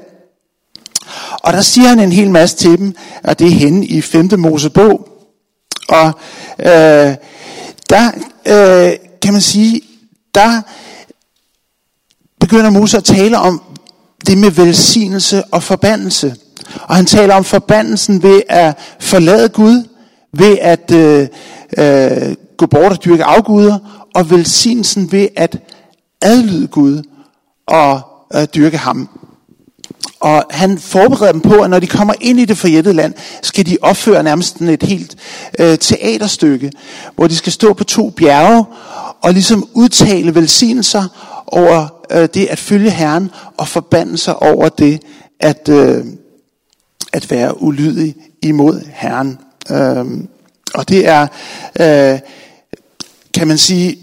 Og 1.43 1.53
der 1.53 1.61
siger 1.61 1.89
han 1.89 2.01
en 2.01 2.13
hel 2.13 2.31
masse 2.31 2.57
til 2.57 2.79
dem, 2.79 2.95
og 3.25 3.39
det 3.39 3.47
er 3.47 3.51
henne 3.51 3.87
i 3.87 4.01
5. 4.01 4.31
Mosebog. 4.39 5.09
Og 5.89 6.13
øh, 6.59 7.15
der 7.91 8.11
øh, 8.47 9.08
kan 9.23 9.33
man 9.33 9.43
sige, 9.43 9.81
der 10.35 10.63
begynder 12.41 12.71
Moses 12.71 12.95
at 12.95 13.05
tale 13.05 13.39
om 13.39 13.63
det 14.27 14.39
med 14.39 14.51
velsignelse 14.51 15.45
og 15.45 15.63
forbandelse. 15.63 16.37
Og 16.83 16.97
han 16.97 17.07
taler 17.07 17.35
om 17.35 17.45
forbandelsen 17.45 18.23
ved 18.23 18.43
at 18.49 18.79
forlade 19.01 19.49
Gud, 19.49 19.85
ved 20.33 20.59
at 20.61 20.91
øh, 20.91 21.29
øh, 21.79 22.35
gå 22.57 22.67
bort 22.67 22.93
og 22.93 23.05
dyrke 23.05 23.25
afguder, 23.25 23.79
og 24.15 24.31
velsignelsen 24.31 25.13
ved 25.13 25.29
at 25.37 25.59
adlyde 26.23 26.67
Gud 26.67 27.03
og 27.67 28.01
øh, 28.35 28.47
dyrke 28.55 28.79
ham. 28.79 29.18
Og 30.21 30.45
han 30.51 30.79
forbereder 30.79 31.33
dem 31.33 31.41
på, 31.41 31.55
at 31.55 31.71
når 31.71 31.81
de 31.81 31.87
kommer 31.87 32.15
ind 32.21 32.41
i 32.41 32.45
det 32.45 32.59
forjættede 32.59 32.95
land, 32.95 33.15
skal 33.43 33.67
de 33.67 33.77
opføre 33.83 34.23
nærmest 34.23 34.61
et 34.61 34.83
helt 34.83 35.17
øh, 35.59 35.79
teaterstykke, 35.79 36.73
hvor 37.17 37.27
de 37.27 37.37
skal 37.37 37.53
stå 37.53 37.73
på 37.73 37.85
to 37.85 38.11
bjerge 38.11 38.65
og 39.23 39.33
ligesom 39.33 39.69
udtale 39.75 40.35
velsignelser 40.35 41.05
over 41.47 41.89
øh, 42.11 42.29
det 42.35 42.47
at 42.47 42.59
følge 42.59 42.91
Herren 42.91 43.31
og 43.57 43.69
forbandelser 43.69 44.33
over 44.33 44.69
det 44.69 45.03
at, 45.41 45.69
øh, 45.69 46.05
at 47.13 47.31
være 47.31 47.63
ulydig 47.63 48.15
imod 48.43 48.81
Herren. 48.93 49.39
Øh, 49.71 50.07
og 50.75 50.89
det 50.89 51.09
er, 51.09 51.27
øh, 51.81 52.19
kan 53.35 53.49
man 53.49 53.59
sige, 53.59 53.99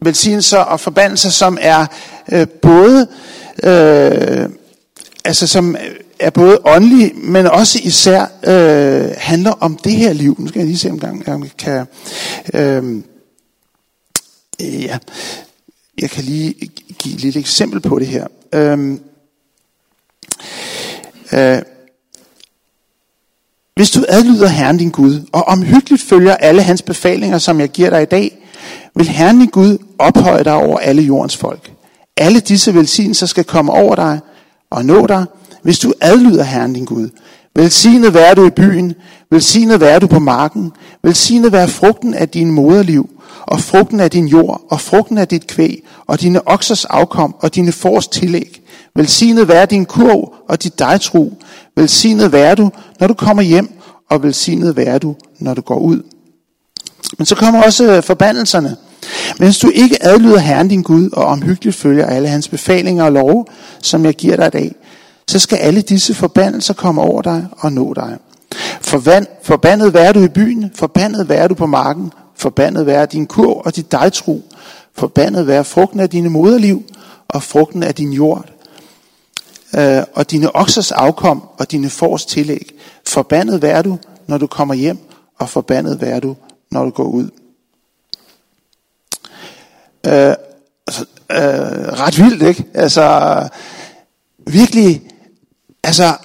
velsignelser 0.00 0.58
og 0.58 0.80
forbandelser, 0.80 1.30
som 1.30 1.58
er 1.60 1.86
øh, 2.32 2.46
både, 2.48 3.06
øh, 3.62 4.48
altså 5.24 5.46
som 5.46 5.76
er 6.18 6.30
både 6.30 6.58
åndelig, 6.64 7.12
men 7.14 7.46
også 7.46 7.78
især 7.82 8.26
øh, 8.46 9.14
handler 9.16 9.50
om 9.50 9.76
det 9.76 9.92
her 9.92 10.12
liv. 10.12 10.36
Nu 10.38 10.48
skal 10.48 10.58
jeg 10.58 10.66
lige 10.66 10.78
se, 10.78 10.90
om 10.90 11.00
jeg 11.26 11.50
kan... 11.58 11.86
Øh, 12.54 13.02
ja, 14.60 14.98
jeg 16.00 16.10
kan 16.10 16.24
lige 16.24 16.52
give 16.98 17.14
et 17.14 17.20
lille 17.20 17.40
eksempel 17.40 17.80
på 17.80 17.98
det 17.98 18.06
her. 18.06 18.26
Øh, 18.54 18.98
øh, 21.32 21.62
hvis 23.76 23.90
du 23.90 24.04
adlyder 24.08 24.48
Herren 24.48 24.76
din 24.76 24.90
Gud, 24.90 25.20
og 25.32 25.42
omhyggeligt 25.42 26.02
følger 26.02 26.36
alle 26.36 26.62
hans 26.62 26.82
befalinger, 26.82 27.38
som 27.38 27.60
jeg 27.60 27.68
giver 27.68 27.90
dig 27.90 28.02
i 28.02 28.06
dag, 28.06 28.48
vil 28.94 29.08
Herren 29.08 29.38
din 29.38 29.48
Gud 29.48 29.78
ophøje 29.98 30.44
dig 30.44 30.54
over 30.54 30.78
alle 30.78 31.02
jordens 31.02 31.36
folk. 31.36 31.72
Alle 32.16 32.40
disse 32.40 32.74
velsignelser 32.74 33.26
skal 33.26 33.44
komme 33.44 33.72
over 33.72 33.94
dig 33.94 34.20
og 34.72 34.84
nå 34.84 35.06
dig, 35.06 35.24
hvis 35.62 35.78
du 35.78 35.92
adlyder 36.00 36.44
Herren 36.44 36.72
din 36.72 36.84
Gud. 36.84 37.08
Velsignet 37.56 38.14
være 38.14 38.34
du 38.34 38.46
i 38.46 38.50
byen, 38.50 38.94
velsignet 39.30 39.80
være 39.80 39.98
du 39.98 40.06
på 40.06 40.18
marken, 40.18 40.72
velsignet 41.02 41.52
være 41.52 41.68
frugten 41.68 42.14
af 42.14 42.28
din 42.28 42.50
moderliv, 42.50 43.10
og 43.42 43.60
frugten 43.60 44.00
af 44.00 44.10
din 44.10 44.26
jord, 44.26 44.62
og 44.70 44.80
frugten 44.80 45.18
af 45.18 45.28
dit 45.28 45.46
kvæg, 45.46 45.84
og 46.06 46.20
dine 46.20 46.48
oksers 46.48 46.84
afkom, 46.84 47.34
og 47.38 47.54
dine 47.54 47.72
fors 47.72 48.08
tillæg. 48.08 48.62
Velsignet 48.96 49.48
være 49.48 49.66
din 49.66 49.84
kurv 49.84 50.34
og 50.48 50.62
dit 50.62 50.78
dejtru. 50.78 51.30
Velsignet 51.76 52.32
være 52.32 52.54
du, 52.54 52.70
når 53.00 53.06
du 53.06 53.14
kommer 53.14 53.42
hjem, 53.42 53.70
og 54.10 54.22
velsignet 54.22 54.76
være 54.76 54.98
du, 54.98 55.16
når 55.38 55.54
du 55.54 55.60
går 55.60 55.78
ud. 55.78 56.02
Men 57.18 57.26
så 57.26 57.34
kommer 57.34 57.62
også 57.62 58.00
forbandelserne. 58.00 58.76
Mens 59.38 59.58
du 59.58 59.70
ikke 59.74 59.96
adlyder 60.00 60.38
Herren 60.38 60.68
din 60.68 60.82
Gud, 60.82 61.10
og 61.12 61.24
omhyggeligt 61.24 61.76
følger 61.76 62.06
alle 62.06 62.28
hans 62.28 62.48
befalinger 62.48 63.04
og 63.04 63.12
love, 63.12 63.44
som 63.82 64.04
jeg 64.04 64.14
giver 64.14 64.36
dig 64.36 64.46
i 64.46 64.50
dag, 64.50 64.74
så 65.28 65.38
skal 65.38 65.56
alle 65.56 65.80
disse 65.80 66.14
forbandelser 66.14 66.74
komme 66.74 67.02
over 67.02 67.22
dig 67.22 67.46
og 67.58 67.72
nå 67.72 67.94
dig. 67.94 68.18
Forvand, 68.80 69.26
forbandet 69.42 69.94
være 69.94 70.12
du 70.12 70.24
i 70.24 70.28
byen, 70.28 70.70
forbandet 70.74 71.28
være 71.28 71.48
du 71.48 71.54
på 71.54 71.66
marken, 71.66 72.12
forbandet 72.36 72.86
være 72.86 73.06
din 73.06 73.26
kurv 73.26 73.62
og 73.64 73.76
dit 73.76 73.92
dejtro, 73.92 74.42
forbandet 74.94 75.46
være 75.46 75.64
frugten 75.64 76.00
af 76.00 76.10
dine 76.10 76.28
moderliv 76.28 76.82
og 77.28 77.42
frugten 77.42 77.82
af 77.82 77.94
din 77.94 78.12
jord, 78.12 78.44
øh, 79.78 80.02
og 80.14 80.30
dine 80.30 80.56
oksers 80.56 80.92
afkom 80.92 81.42
og 81.58 81.70
dine 81.70 81.90
fors 81.90 82.26
tillæg. 82.26 82.74
Forbandet 83.06 83.62
vær 83.62 83.82
du, 83.82 83.98
når 84.26 84.38
du 84.38 84.46
kommer 84.46 84.74
hjem, 84.74 84.98
og 85.38 85.48
forbandet 85.48 86.00
vær 86.00 86.20
du, 86.20 86.36
når 86.70 86.84
du 86.84 86.90
går 86.90 87.04
ud. 87.04 87.28
Øh, 90.06 90.34
altså, 90.86 91.04
øh, 91.30 91.92
ret 92.00 92.18
vildt, 92.18 92.42
ikke? 92.42 92.64
Altså, 92.74 93.48
virkelig, 94.46 95.02
altså, 95.84 96.16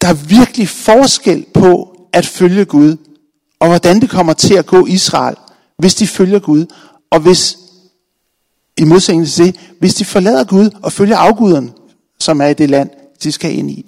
der 0.00 0.08
er 0.08 0.14
virkelig 0.14 0.68
forskel 0.68 1.46
på 1.54 1.96
at 2.12 2.26
følge 2.26 2.64
Gud, 2.64 2.96
og 3.60 3.68
hvordan 3.68 4.00
det 4.00 4.10
kommer 4.10 4.32
til 4.32 4.54
at 4.54 4.66
gå 4.66 4.86
Israel, 4.86 5.36
hvis 5.78 5.94
de 5.94 6.06
følger 6.06 6.38
Gud, 6.38 6.66
og 7.10 7.20
hvis, 7.20 7.58
i 8.76 8.84
modsætning 8.84 9.28
til 9.28 9.46
det, 9.46 9.56
hvis 9.78 9.94
de 9.94 10.04
forlader 10.04 10.44
Gud 10.44 10.70
og 10.82 10.92
følger 10.92 11.16
afguderne, 11.16 11.72
som 12.20 12.40
er 12.40 12.46
i 12.46 12.54
det 12.54 12.70
land, 12.70 12.90
de 13.22 13.32
skal 13.32 13.58
ind 13.58 13.70
i. 13.70 13.86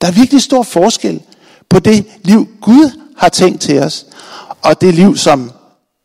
Der 0.00 0.06
er 0.06 0.12
virkelig 0.12 0.42
stor 0.42 0.62
forskel 0.62 1.22
på 1.68 1.78
det 1.78 2.06
liv, 2.22 2.48
Gud 2.60 2.90
har 3.16 3.28
tænkt 3.28 3.60
til 3.60 3.78
os, 3.78 4.06
og 4.62 4.80
det 4.80 4.94
liv, 4.94 5.16
som 5.16 5.50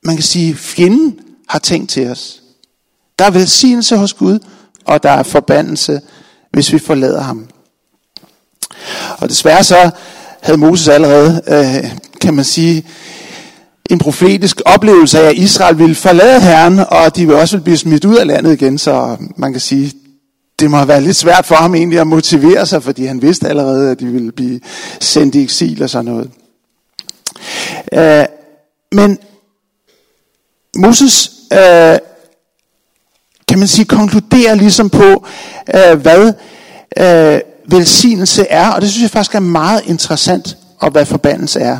man 0.03 0.15
kan 0.15 0.24
sige, 0.24 0.55
fjenden 0.55 1.19
har 1.49 1.59
tænkt 1.59 1.89
til 1.89 2.07
os. 2.07 2.41
Der 3.19 3.25
er 3.25 3.31
velsignelse 3.31 3.97
hos 3.97 4.13
Gud, 4.13 4.39
og 4.85 5.03
der 5.03 5.11
er 5.11 5.23
forbandelse, 5.23 6.01
hvis 6.51 6.73
vi 6.73 6.79
forlader 6.79 7.21
ham. 7.21 7.47
Og 9.17 9.29
desværre 9.29 9.63
så 9.63 9.89
havde 10.41 10.57
Moses 10.57 10.87
allerede, 10.87 11.41
øh, 11.47 11.91
kan 12.21 12.33
man 12.33 12.45
sige, 12.45 12.85
en 13.89 13.99
profetisk 13.99 14.61
oplevelse 14.65 15.19
af, 15.19 15.29
at 15.29 15.37
Israel 15.37 15.79
ville 15.79 15.95
forlade 15.95 16.41
Herren, 16.41 16.79
og 16.79 17.15
de 17.15 17.25
vil 17.27 17.35
også 17.35 17.59
blive 17.59 17.77
smidt 17.77 18.05
ud 18.05 18.15
af 18.15 18.27
landet 18.27 18.53
igen, 18.53 18.77
så 18.77 19.17
man 19.35 19.51
kan 19.51 19.61
sige, 19.61 19.93
det 20.59 20.71
må 20.71 20.77
have 20.77 20.87
været 20.87 21.03
lidt 21.03 21.17
svært 21.17 21.45
for 21.45 21.55
ham 21.55 21.75
egentlig 21.75 21.99
at 21.99 22.07
motivere 22.07 22.65
sig, 22.65 22.83
fordi 22.83 23.05
han 23.05 23.21
vidste 23.21 23.47
allerede, 23.47 23.91
at 23.91 23.99
de 23.99 24.05
ville 24.05 24.31
blive 24.31 24.59
sendt 24.99 25.35
i 25.35 25.43
eksil 25.43 25.83
og 25.83 25.89
sådan 25.89 26.05
noget. 26.05 26.31
Øh, 27.93 28.25
men 28.91 29.19
Moses, 30.75 31.31
øh, 31.53 31.97
kan 33.47 33.59
man 33.59 33.67
sige, 33.67 33.85
konkluderer 33.85 34.55
ligesom 34.55 34.89
på, 34.89 35.25
øh, 35.75 35.99
hvad 36.01 36.33
øh, 36.99 37.41
velsignelse 37.67 38.47
er, 38.49 38.71
og 38.71 38.81
det 38.81 38.89
synes 38.89 39.01
jeg 39.01 39.11
faktisk 39.11 39.35
er 39.35 39.39
meget 39.39 39.81
interessant, 39.85 40.57
og 40.79 40.91
hvad 40.91 41.05
forbandelse 41.05 41.59
er. 41.59 41.77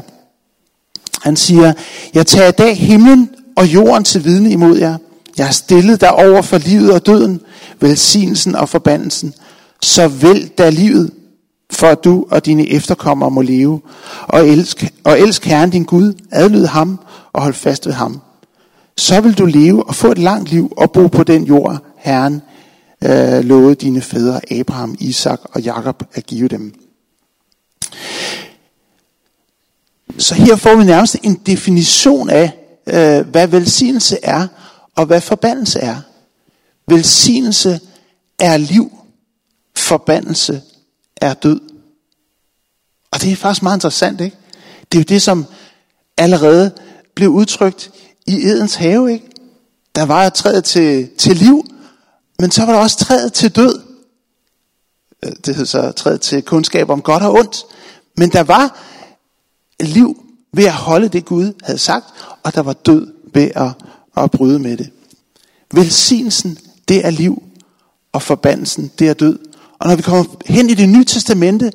Han 1.22 1.36
siger, 1.36 1.74
jeg 2.14 2.28
tager 2.28 2.48
i 2.48 2.52
dag 2.52 2.78
himlen 2.78 3.30
og 3.56 3.68
jorden 3.68 4.04
til 4.04 4.26
vidne 4.26 4.50
imod 4.50 4.78
jer. 4.78 4.98
Jeg 5.38 5.46
har 5.46 5.54
stillet 5.54 6.02
dig 6.02 6.14
over 6.14 6.42
for 6.42 6.58
livet 6.58 6.94
og 6.94 7.06
døden, 7.06 7.42
velsignelsen 7.80 8.56
og 8.56 8.70
forbandelsen. 8.70 9.34
Så 9.82 10.08
vælg 10.08 10.58
da 10.58 10.70
livet, 10.70 11.12
for 11.72 11.88
at 11.88 12.04
du 12.04 12.26
og 12.30 12.46
dine 12.46 12.70
efterkommere 12.70 13.32
må 13.32 13.42
leve. 13.42 13.82
Og 14.28 14.48
elsk, 14.48 14.94
og 15.04 15.20
elsk 15.20 15.46
Herren 15.46 15.70
din 15.70 15.84
Gud, 15.84 16.14
adlyd 16.32 16.66
ham 16.66 17.00
og 17.34 17.42
hold 17.42 17.54
fast 17.54 17.86
ved 17.86 17.94
ham. 17.94 18.22
Så 18.98 19.22
vil 19.22 19.38
du 19.38 19.46
leve 19.46 19.88
og 19.88 19.96
få 19.96 20.12
et 20.12 20.18
langt 20.18 20.50
liv 20.50 20.74
og 20.78 20.92
bo 20.92 21.08
på 21.08 21.24
den 21.24 21.44
jord, 21.44 21.84
Herren 21.98 22.42
øh, 23.04 23.44
lovede 23.44 23.76
dine 23.76 24.02
fædre 24.02 24.52
Abraham, 24.52 24.96
Isak 25.00 25.40
og 25.44 25.62
Jakob 25.62 26.04
at 26.14 26.26
give 26.26 26.48
dem. 26.48 26.74
Så 30.18 30.36
her 30.36 30.56
får 30.56 30.76
vi 30.76 30.84
nærmest 30.84 31.16
en 31.24 31.36
definition 31.46 32.30
af, 32.30 32.52
øh, 32.88 33.28
hvad 33.28 33.48
velsignelse 33.48 34.18
er, 34.24 34.48
og 34.96 35.06
hvad 35.06 35.22
forbandelse 35.22 35.80
er. 35.80 36.02
Velsignelse 36.88 37.80
er 38.40 38.58
liv, 38.58 38.98
forbandelse 39.76 40.62
er 41.16 41.34
død. 41.34 41.60
Og 43.12 43.22
det 43.22 43.32
er 43.32 43.36
faktisk 43.36 43.64
meget 43.64 43.78
interessant, 43.78 44.22
ikke? 44.22 44.38
Det 44.92 44.98
er 44.98 45.02
jo 45.02 45.06
det, 45.10 45.22
som 45.22 45.46
allerede 46.18 46.72
blev 47.16 47.30
udtrykt 47.30 47.92
i 48.28 48.46
Edens 48.46 48.76
have, 48.76 49.12
ikke? 49.12 49.30
Der 49.96 50.04
var 50.04 50.30
træet 50.30 50.64
til, 50.64 51.10
til 51.18 51.38
liv, 51.38 51.66
men 52.40 52.52
så 52.52 52.66
var 52.66 52.74
der 52.74 52.80
også 52.80 52.98
træet 52.98 53.34
til 53.34 53.56
død. 53.56 53.82
Øh, 55.26 55.32
det 55.46 55.56
hed 55.56 55.66
så 55.66 55.92
træet 55.92 56.22
til 56.22 56.44
kundskab 56.44 56.90
om 56.90 57.02
godt 57.02 57.24
og 57.24 57.34
ondt. 57.34 57.66
Men 58.18 58.30
der 58.30 58.44
var 58.44 58.80
liv 59.80 60.24
ved 60.54 60.66
at 60.66 60.74
holde 60.74 61.08
det 61.08 61.26
Gud 61.26 61.54
havde 61.64 61.80
sagt, 61.80 62.06
og 62.44 62.56
der 62.56 62.62
var 62.62 62.74
død 62.74 63.14
ved 63.34 63.52
at, 63.56 63.72
at 64.18 64.32
bryde 64.32 64.60
med 64.60 64.78
det. 64.78 64.90
Velsignelsen, 65.74 66.58
det 66.88 67.06
er 67.06 67.10
liv, 67.10 67.44
og 68.12 68.22
forbandelsen, 68.22 68.92
det 69.00 69.10
er 69.10 69.14
død. 69.14 69.40
Og 69.80 69.88
når 69.88 69.96
vi 69.96 70.02
kommer 70.02 70.26
hen 70.46 70.70
i 70.70 70.74
det 70.74 70.90
nye 70.90 71.06
testamente, 71.06 71.72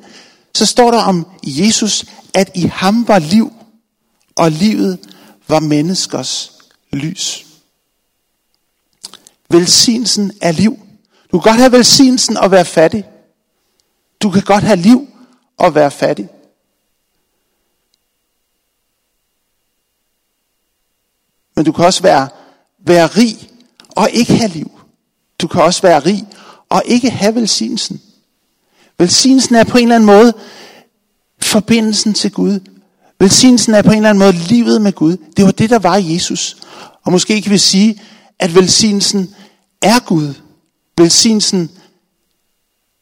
så 0.55 0.65
står 0.65 0.91
der 0.91 1.01
om 1.01 1.27
Jesus, 1.45 2.05
at 2.33 2.51
i 2.55 2.61
ham 2.61 3.07
var 3.07 3.19
liv, 3.19 3.53
og 4.35 4.51
livet 4.51 4.99
var 5.47 5.59
menneskers 5.59 6.51
lys. 6.91 7.45
Velsignelsen 9.49 10.31
er 10.41 10.51
liv. 10.51 10.79
Du 11.31 11.39
kan 11.39 11.51
godt 11.51 11.59
have 11.59 11.71
velsignelsen 11.71 12.37
og 12.37 12.51
være 12.51 12.65
fattig. 12.65 13.05
Du 14.21 14.29
kan 14.31 14.41
godt 14.41 14.63
have 14.63 14.77
liv 14.77 15.07
og 15.57 15.75
være 15.75 15.91
fattig. 15.91 16.29
Men 21.55 21.65
du 21.65 21.71
kan 21.71 21.85
også 21.85 22.01
være, 22.03 22.29
være 22.79 23.07
rig 23.07 23.49
og 23.89 24.09
ikke 24.11 24.33
have 24.33 24.51
liv. 24.51 24.71
Du 25.39 25.47
kan 25.47 25.61
også 25.61 25.81
være 25.81 25.99
rig 25.99 26.27
og 26.69 26.81
ikke 26.85 27.09
have 27.09 27.35
velsignelsen. 27.35 28.01
Velsignelsen 28.97 29.55
er 29.55 29.63
på 29.63 29.77
en 29.77 29.83
eller 29.83 29.95
anden 29.95 30.07
måde 30.07 30.33
forbindelsen 31.41 32.13
til 32.13 32.31
Gud. 32.31 32.59
Velsignelsen 33.23 33.73
er 33.73 33.81
på 33.81 33.91
en 33.91 33.97
eller 33.97 34.09
anden 34.09 34.19
måde 34.19 34.33
livet 34.33 34.81
med 34.81 34.93
Gud. 34.93 35.17
Det 35.37 35.45
var 35.45 35.51
det, 35.51 35.69
der 35.69 35.79
var 35.79 35.97
Jesus. 35.97 36.57
Og 37.03 37.11
måske 37.11 37.41
kan 37.41 37.51
vi 37.51 37.57
sige, 37.57 38.01
at 38.39 38.55
velsignelsen 38.55 39.35
er 39.81 39.99
Gud. 39.99 40.33
Velsignelsen 40.97 41.71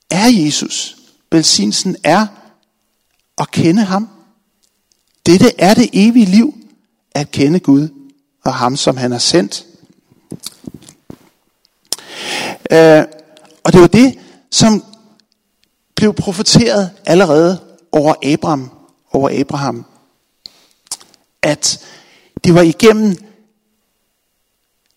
er 0.09 0.27
Jesus. 0.27 0.97
Velsignelsen 1.31 1.95
er 2.03 2.27
at 3.37 3.51
kende 3.51 3.83
ham. 3.83 4.09
Dette 5.25 5.61
er 5.61 5.73
det 5.73 5.89
evige 5.93 6.25
liv, 6.25 6.53
at 7.11 7.31
kende 7.31 7.59
Gud 7.59 7.87
og 8.45 8.53
ham, 8.53 8.75
som 8.75 8.97
han 8.97 9.11
har 9.11 9.19
sendt. 9.19 9.65
Øh, 12.71 13.03
og 13.63 13.73
det 13.73 13.81
var 13.81 13.87
det, 13.87 14.19
som 14.51 14.83
blev 15.95 16.13
profeteret 16.13 16.91
allerede 17.05 17.59
over 17.91 18.13
Abraham, 18.23 18.71
over 19.13 19.39
Abraham. 19.39 19.85
At 21.41 21.85
det 22.43 22.55
var 22.55 22.61
igennem 22.61 23.17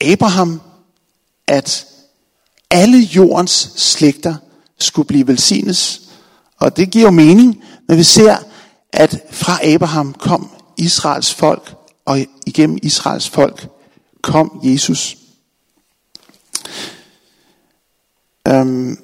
Abraham, 0.00 0.60
at 1.46 1.86
alle 2.70 2.98
jordens 2.98 3.72
slægter 3.76 4.34
skulle 4.78 5.08
blive 5.08 5.26
velsignet. 5.26 6.00
Og 6.56 6.76
det 6.76 6.90
giver 6.90 7.04
jo 7.04 7.10
mening, 7.10 7.64
når 7.88 7.94
vi 7.94 8.02
ser, 8.02 8.36
at 8.92 9.20
fra 9.30 9.66
Abraham 9.66 10.14
kom 10.14 10.50
Israels 10.76 11.34
folk, 11.34 11.74
og 12.04 12.18
igennem 12.46 12.78
Israels 12.82 13.28
folk 13.28 13.68
kom 14.22 14.60
Jesus. 14.62 15.16
Øhm, 18.48 18.98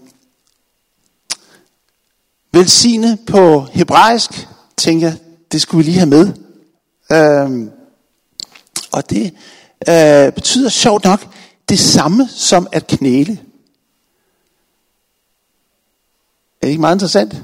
velsigne 2.52 3.18
på 3.26 3.66
hebraisk, 3.72 4.48
tænker 4.76 5.08
jeg, 5.08 5.18
det 5.52 5.60
skulle 5.60 5.84
vi 5.84 5.90
lige 5.90 5.98
have 5.98 6.08
med. 6.08 6.32
Øhm, 7.12 7.70
og 8.92 9.10
det 9.10 9.34
øh, 9.88 10.32
betyder 10.32 10.68
sjovt 10.68 11.04
nok 11.04 11.34
det 11.68 11.78
samme 11.78 12.28
som 12.28 12.68
at 12.72 12.86
knæle. 12.86 13.32
Er 16.60 16.66
det 16.66 16.68
ikke 16.68 16.80
meget 16.80 16.94
interessant? 16.94 17.42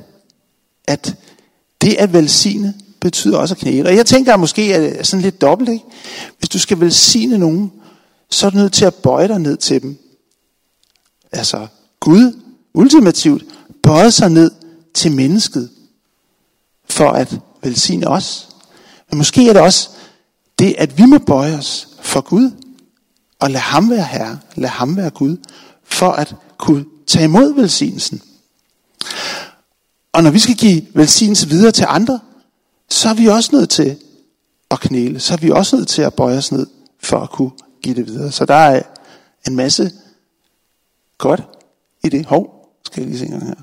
At 0.88 1.16
det 1.80 1.94
at 1.94 2.12
velsigne 2.12 2.74
betyder 3.00 3.38
også 3.38 3.54
at 3.54 3.58
knæle. 3.58 3.88
Og 3.88 3.96
jeg 3.96 4.06
tænker 4.06 4.34
at 4.34 4.40
måske 4.40 4.72
er 4.72 4.80
det 4.80 5.06
sådan 5.06 5.22
lidt 5.22 5.40
dobbelt. 5.40 5.70
Ikke? 5.70 5.84
Hvis 6.38 6.48
du 6.48 6.58
skal 6.58 6.80
velsigne 6.80 7.38
nogen, 7.38 7.72
så 8.30 8.46
er 8.46 8.50
du 8.50 8.56
nødt 8.56 8.72
til 8.72 8.84
at 8.84 8.94
bøje 8.94 9.28
dig 9.28 9.38
ned 9.38 9.56
til 9.56 9.82
dem. 9.82 9.98
Altså 11.32 11.66
Gud 12.00 12.40
ultimativt 12.74 13.44
bøjede 13.82 14.12
sig 14.12 14.30
ned 14.30 14.50
til 14.94 15.12
mennesket 15.12 15.70
for 16.88 17.10
at 17.10 17.38
velsigne 17.62 18.08
os. 18.08 18.48
Men 19.10 19.18
måske 19.18 19.48
er 19.48 19.52
det 19.52 19.62
også 19.62 19.88
det, 20.58 20.74
at 20.78 20.98
vi 20.98 21.04
må 21.04 21.18
bøje 21.18 21.56
os 21.58 21.88
for 22.00 22.20
Gud 22.20 22.50
og 23.38 23.50
lade 23.50 23.62
ham 23.62 23.90
være 23.90 24.04
herre, 24.04 24.38
lade 24.54 24.72
ham 24.72 24.96
være 24.96 25.10
Gud, 25.10 25.36
for 25.84 26.10
at 26.10 26.34
kunne 26.58 26.84
tage 27.06 27.24
imod 27.24 27.54
velsignelsen. 27.54 28.22
Og 30.12 30.22
når 30.22 30.30
vi 30.30 30.38
skal 30.38 30.54
give 30.54 30.86
velsignelse 30.94 31.48
videre 31.48 31.72
til 31.72 31.86
andre, 31.88 32.20
så 32.88 33.08
er 33.08 33.14
vi 33.14 33.26
også 33.26 33.56
nødt 33.56 33.70
til 33.70 33.96
at 34.70 34.80
knæle, 34.80 35.20
så 35.20 35.32
er 35.34 35.38
vi 35.38 35.50
også 35.50 35.76
nødt 35.76 35.88
til 35.88 36.02
at 36.02 36.14
bøje 36.14 36.38
os 36.38 36.52
ned 36.52 36.66
for 37.00 37.20
at 37.20 37.30
kunne 37.30 37.50
give 37.82 37.94
det 37.94 38.06
videre. 38.06 38.32
Så 38.32 38.44
der 38.44 38.54
er 38.54 38.82
en 39.46 39.56
masse 39.56 39.92
godt 41.18 41.42
i 42.04 42.08
det. 42.08 42.26
Hov, 42.26 42.70
skal 42.84 43.00
jeg 43.00 43.10
lige 43.10 43.18
se 43.18 43.26
her. 43.26 43.54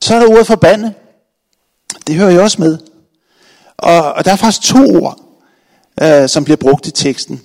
Så 0.00 0.14
er 0.14 0.20
der 0.20 0.30
ordet 0.30 0.46
forbande. 0.46 0.94
Det 2.06 2.14
hører 2.14 2.30
jeg 2.30 2.40
også 2.40 2.62
med. 2.62 2.78
Og, 3.82 4.12
og 4.12 4.24
der 4.24 4.32
er 4.32 4.36
faktisk 4.36 4.62
to 4.62 5.02
ord, 5.02 5.20
øh, 6.02 6.28
som 6.28 6.44
bliver 6.44 6.56
brugt 6.56 6.86
i 6.86 6.90
teksten. 6.90 7.40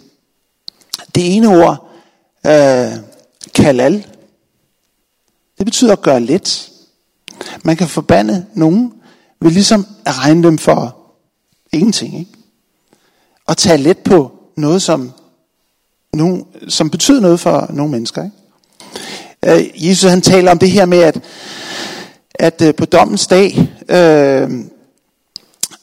Det 1.16 1.36
ene 1.36 1.48
ord, 1.48 1.90
øh, 2.46 2.92
kalal, 3.54 4.06
det 5.58 5.66
betyder 5.66 5.92
at 5.92 6.02
gøre 6.02 6.20
let. 6.20 6.70
Man 7.64 7.78
kan 7.78 7.88
forbande 7.88 8.46
nogen 8.54 8.94
ved 9.42 9.52
ligesom 9.52 9.88
at 10.06 10.20
regne 10.20 10.44
dem 10.44 10.58
for 10.58 10.98
ingenting. 11.72 12.20
Ikke? 12.20 12.32
Og 13.46 13.58
tage 13.58 13.78
let 13.78 13.98
på 13.98 14.32
noget, 14.58 14.82
som, 14.82 15.12
nogen, 16.14 16.46
som 16.68 16.90
betyder 16.90 17.20
noget 17.20 17.40
for 17.40 17.68
nogle 17.70 17.92
mennesker. 17.92 18.24
Ikke? 18.24 18.36
Øh, 19.46 19.88
Jesus 19.88 20.10
han 20.10 20.22
taler 20.22 20.52
om 20.52 20.60
det 20.60 20.72
her 20.72 20.86
med, 20.86 20.98
at, 20.98 21.22
at 22.36 22.62
øh, 22.62 22.76
på 22.76 22.86
dommens 22.86 23.28
dag, 23.28 23.70
øh, 23.90 24.50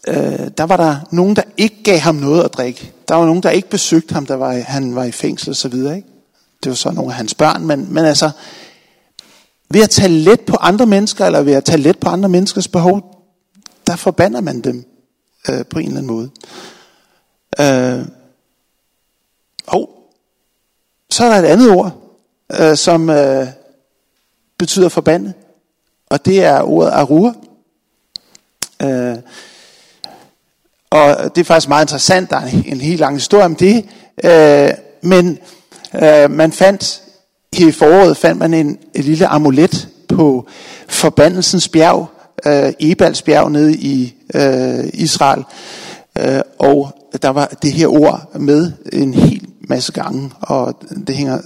øh, 0.09 0.51
der 0.59 0.65
var 0.65 0.77
der 0.77 0.97
nogen, 1.11 1.37
der 1.37 1.43
ikke 1.57 1.83
gav 1.83 1.99
ham 1.99 2.15
noget 2.15 2.45
at 2.45 2.55
drikke. 2.55 2.93
Der 3.09 3.15
var 3.15 3.27
nogen, 3.27 3.43
der 3.43 3.51
ikke 3.51 3.71
besøgte 3.71 4.15
ham, 4.15 4.27
der 4.27 4.35
var, 4.35 4.53
han 4.53 4.95
var 4.95 5.05
i 5.05 5.13
fængsel 5.13 5.51
og 5.51 5.57
så 5.57 5.69
videre. 5.69 5.97
Ikke? 5.97 6.09
Det 6.63 6.71
var 6.71 6.77
så 6.77 6.91
nogle 6.91 7.11
af 7.11 7.17
hans 7.17 7.35
børn, 7.35 7.67
men, 7.67 7.95
men 7.95 8.05
altså, 8.05 8.31
ved 9.71 9.83
at 9.83 9.91
tage 9.91 10.09
let 10.09 10.41
på 10.41 10.57
andre 10.61 10.87
mennesker, 10.87 11.27
eller 11.27 11.43
ved 11.43 11.53
at 11.53 11.65
tage 11.65 11.79
let 11.79 11.99
på 11.99 12.09
andre 12.09 12.29
menneskers 12.29 12.69
behov, 12.69 13.25
der 13.87 13.97
forbander 13.97 14.41
man 14.41 14.61
dem 14.61 14.85
øh, 15.49 15.67
på 15.67 15.79
en 15.79 15.87
eller 15.87 16.01
anden 16.01 16.17
måde. 16.17 16.31
Øh, 17.61 18.07
og 19.67 19.91
så 21.11 21.25
er 21.25 21.29
der 21.29 21.37
et 21.37 21.53
andet 21.53 21.71
ord, 21.71 22.17
øh, 22.61 22.77
som 22.77 23.11
øh, 23.11 23.47
betyder 24.59 24.89
forbande, 24.89 25.33
Og 26.11 26.25
det 26.25 26.45
er 26.45 26.63
ordet 26.63 26.91
arur. 26.91 27.37
Øh, 28.83 29.17
og 30.93 31.35
det 31.35 31.41
er 31.41 31.45
faktisk 31.45 31.69
meget 31.69 31.85
interessant, 31.85 32.31
der 32.31 32.37
er 32.37 32.47
en, 32.47 32.65
en 32.67 32.81
helt 32.81 33.01
lang 33.01 33.17
historie 33.17 33.45
om 33.45 33.57
det. 33.57 33.85
Øh, 34.25 34.71
men 35.03 35.39
øh, 36.03 36.31
man 36.31 36.53
fandt, 36.53 37.03
her 37.55 37.69
i 37.69 37.73
foråret 37.73 38.17
fandt 38.17 38.39
man 38.39 38.55
en, 38.55 38.79
en 38.95 39.05
lille 39.05 39.27
amulet 39.27 39.89
på 40.09 40.47
forbandelsens 40.89 41.69
bjerg, 41.69 42.07
øh, 42.47 42.73
Ebals 42.81 43.23
bjerg 43.23 43.53
nede 43.53 43.75
i 43.75 44.15
øh, 44.35 44.85
Israel. 44.93 45.45
Øh, 46.19 46.41
og 46.59 46.93
der 47.23 47.29
var 47.29 47.47
det 47.47 47.73
her 47.73 47.87
ord 47.87 48.41
med 48.41 48.73
en 48.93 49.15
hel 49.15 49.47
masse 49.69 49.93
gange, 49.93 50.31
og 50.41 50.83
det 51.07 51.17
hænger 51.17 51.39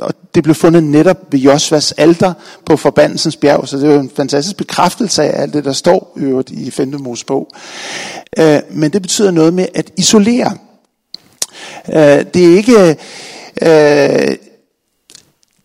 og 0.00 0.14
det 0.34 0.42
blev 0.42 0.54
fundet 0.54 0.84
netop 0.84 1.16
ved 1.30 1.40
Josvas 1.40 1.92
alter 1.92 2.32
på 2.66 2.76
forbandelsens 2.76 3.36
bjerg, 3.36 3.68
så 3.68 3.76
det 3.76 3.90
er 3.90 3.94
jo 3.94 4.00
en 4.00 4.10
fantastisk 4.16 4.56
bekræftelse 4.56 5.22
af 5.22 5.42
alt 5.42 5.54
det, 5.54 5.64
der 5.64 5.72
står 5.72 6.12
øvrigt 6.16 6.50
i 6.50 6.70
5. 6.70 6.94
Mosebog. 7.00 7.48
Øh, 8.38 8.60
men 8.70 8.92
det 8.92 9.02
betyder 9.02 9.30
noget 9.30 9.54
med 9.54 9.66
at 9.74 9.90
isolere. 9.96 10.56
Øh, 11.88 12.24
det 12.34 12.52
er 12.52 12.56
ikke... 12.56 12.96
Øh, 13.62 14.36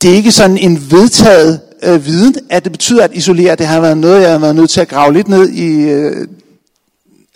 det 0.02 0.12
er 0.12 0.15
ikke 0.15 0.32
sådan 0.32 0.58
en 0.58 0.91
vedtaget 0.91 1.60
øh, 1.84 2.06
viden, 2.06 2.36
at 2.50 2.63
det 2.63 2.71
betyder 2.71 3.04
at 3.04 3.13
isolere. 3.13 3.56
Det 3.56 3.65
har 3.65 3.82
været 3.82 3.98
noget, 3.98 4.21
jeg 4.21 4.32
har 4.32 4.38
været 4.38 4.56
nødt 4.56 4.69
til 4.69 4.82
at 4.82 4.88
grave 4.88 5.13
lidt 5.13 5.28
ned 5.28 5.50
i, 5.50 5.89
øh, 5.89 6.28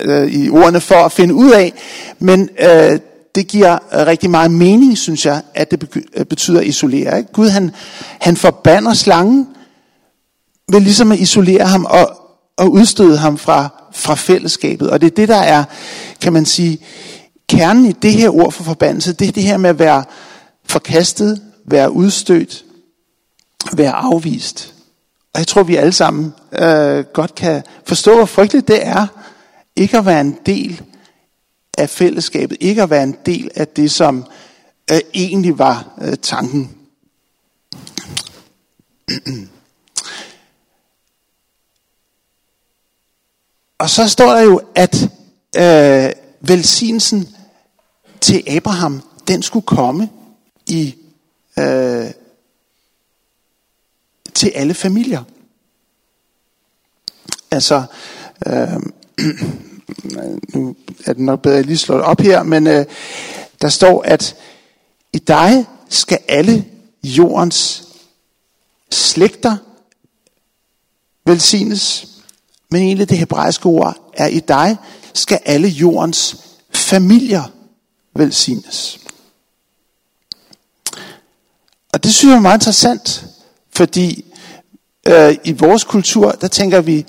øh, 0.02 0.32
i 0.32 0.50
ordene 0.50 0.82
for 0.82 0.96
at 0.96 1.12
finde 1.12 1.34
ud 1.34 1.52
af. 1.52 1.74
Men 2.20 2.50
øh, 2.60 3.00
det 3.36 3.48
giver 3.48 3.74
øh, 3.74 4.08
rigtig 4.08 4.30
meget 4.30 4.52
mening, 4.52 4.98
synes 4.98 5.26
jeg, 5.26 5.42
at 5.54 5.72
det 5.72 6.04
øh, 6.14 6.26
betyder 6.26 6.60
at 6.60 6.68
isolere. 6.68 7.18
Ikke? 7.18 7.32
Gud 7.32 7.50
han, 7.50 7.72
han 8.20 8.38
forbander 8.38 8.94
slangen 8.94 9.48
ved 10.72 10.80
ligesom 10.80 11.12
at 11.12 11.20
isolere 11.20 11.66
ham 11.66 11.86
og, 11.86 12.20
og 12.58 12.72
udstøde 12.72 13.18
ham 13.18 13.38
fra, 13.38 13.70
fra 13.94 14.16
fællesskabet. 14.16 14.90
Og 14.90 15.02
det 15.02 15.08
er 15.08 15.16
det, 15.16 15.30
der 15.30 15.42
er, 15.42 15.64
kan 16.22 16.34
man 16.34 16.46
sige, 16.46 16.80
kernen 17.50 17.86
i 17.86 17.92
det 17.92 18.14
her 18.14 18.30
ord 18.30 18.52
for 18.52 18.64
forbandelse. 18.64 19.14
Det 19.14 19.28
er 19.28 19.32
det 19.32 19.44
her 19.44 19.58
med 19.58 19.70
at 19.70 19.80
være 19.80 20.04
forkastet, 20.66 21.42
være 21.66 21.92
udstødt, 21.92 22.66
være 23.74 23.92
afvist. 23.92 24.74
Og 25.34 25.40
jeg 25.40 25.48
tror, 25.48 25.64
vi 25.64 25.76
alle 25.76 25.92
sammen 25.92 26.34
øh, 26.60 27.04
godt 27.14 27.36
kan 27.36 27.64
forstå, 27.86 28.16
hvor 28.16 28.26
frygteligt 28.26 28.68
det 28.68 28.88
er, 28.88 29.08
ikke 29.76 29.98
at 29.98 30.06
være 30.06 30.22
en 30.22 30.38
del 30.46 30.82
af 31.80 31.90
fællesskabet, 31.90 32.58
ikke 32.60 32.84
at 32.84 32.90
være 32.90 33.04
en 33.04 33.18
del 33.26 33.52
af 33.56 33.68
det, 33.68 33.92
som 33.92 34.26
øh, 34.92 35.00
egentlig 35.14 35.60
var 35.60 36.00
øh, 36.02 36.18
tanken. 36.22 36.78
Og 43.80 43.90
så 43.90 44.10
står 44.10 44.34
der 44.34 44.42
jo, 44.42 44.62
at 44.76 45.10
øh, 45.58 46.12
velsignelsen 46.42 47.36
til 48.22 48.44
Abraham, 48.48 49.02
den 49.28 49.42
skulle 49.42 49.66
komme 49.66 50.10
i 50.68 50.96
øh, 51.60 52.12
til 54.34 54.52
alle 54.56 54.74
familier. 54.74 55.24
Altså, 57.52 57.84
øh, 58.48 58.80
nu 60.54 60.76
er 61.06 61.14
det 61.14 61.22
nok 61.22 61.42
bedre, 61.42 61.56
at 61.56 61.58
jeg 61.58 61.66
lige 61.66 61.78
slår 61.78 61.96
det 61.96 62.06
op 62.06 62.22
her, 62.22 62.44
men 62.44 62.68
øh, 62.68 62.86
der 63.62 63.70
står, 63.70 64.02
at 64.02 64.36
i 65.14 65.18
dig 65.18 65.66
skal 65.90 66.20
alle 66.28 66.66
jordens 67.04 67.84
slægter 68.92 69.58
velsignes. 71.26 72.08
Men 72.70 72.82
egentlig 72.84 73.10
det 73.10 73.18
hebraiske 73.18 73.66
ord 73.66 74.12
er, 74.14 74.28
i 74.28 74.40
dig 74.40 74.78
skal 75.14 75.40
alle 75.46 75.68
jordens 75.68 76.38
familier 76.74 77.44
velsignes. 78.16 79.00
Og 81.94 82.04
det 82.04 82.14
synes 82.14 82.32
jeg 82.32 82.38
er 82.38 82.42
meget 82.42 82.58
interessant, 82.58 83.26
fordi 83.76 84.26
øh, 85.08 85.38
i 85.44 85.52
vores 85.52 85.84
kultur, 85.84 86.32
der 86.32 86.48
tænker 86.48 86.82
vi, 86.82 87.06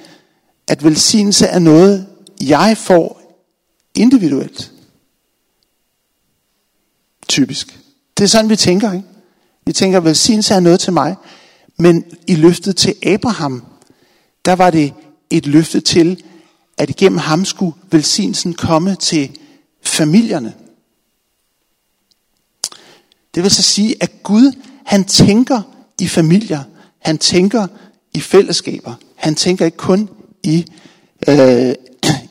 at 0.68 0.84
velsignelse 0.84 1.46
er 1.46 1.58
noget, 1.58 2.06
jeg 2.40 2.76
får 2.78 3.20
individuelt. 3.94 4.72
Typisk. 7.28 7.80
Det 8.16 8.24
er 8.24 8.28
sådan, 8.28 8.50
vi 8.50 8.56
tænker. 8.56 8.92
Ikke? 8.92 9.06
Vi 9.66 9.72
tænker, 9.72 10.00
velsignelse 10.00 10.54
er 10.54 10.60
noget 10.60 10.80
til 10.80 10.92
mig. 10.92 11.16
Men 11.76 12.04
i 12.26 12.34
løftet 12.34 12.76
til 12.76 12.94
Abraham, 13.06 13.64
der 14.44 14.52
var 14.52 14.70
det 14.70 14.92
et 15.30 15.46
løfte 15.46 15.80
til, 15.80 16.22
at 16.78 16.90
igennem 16.90 17.18
ham 17.18 17.44
skulle 17.44 17.76
velsignelsen 17.90 18.54
komme 18.54 18.96
til 18.96 19.38
familierne. 19.82 20.54
Det 23.34 23.42
vil 23.42 23.50
så 23.50 23.62
sige, 23.62 23.96
at 24.00 24.22
Gud, 24.22 24.52
han 24.84 25.04
tænker 25.04 25.62
i 26.00 26.08
familier. 26.08 26.62
Han 26.98 27.18
tænker 27.18 27.66
i 28.14 28.20
fællesskaber. 28.20 28.94
Han 29.16 29.34
tænker 29.34 29.64
ikke 29.64 29.76
kun 29.76 30.08
i 30.42 30.66
øh, 31.28 31.74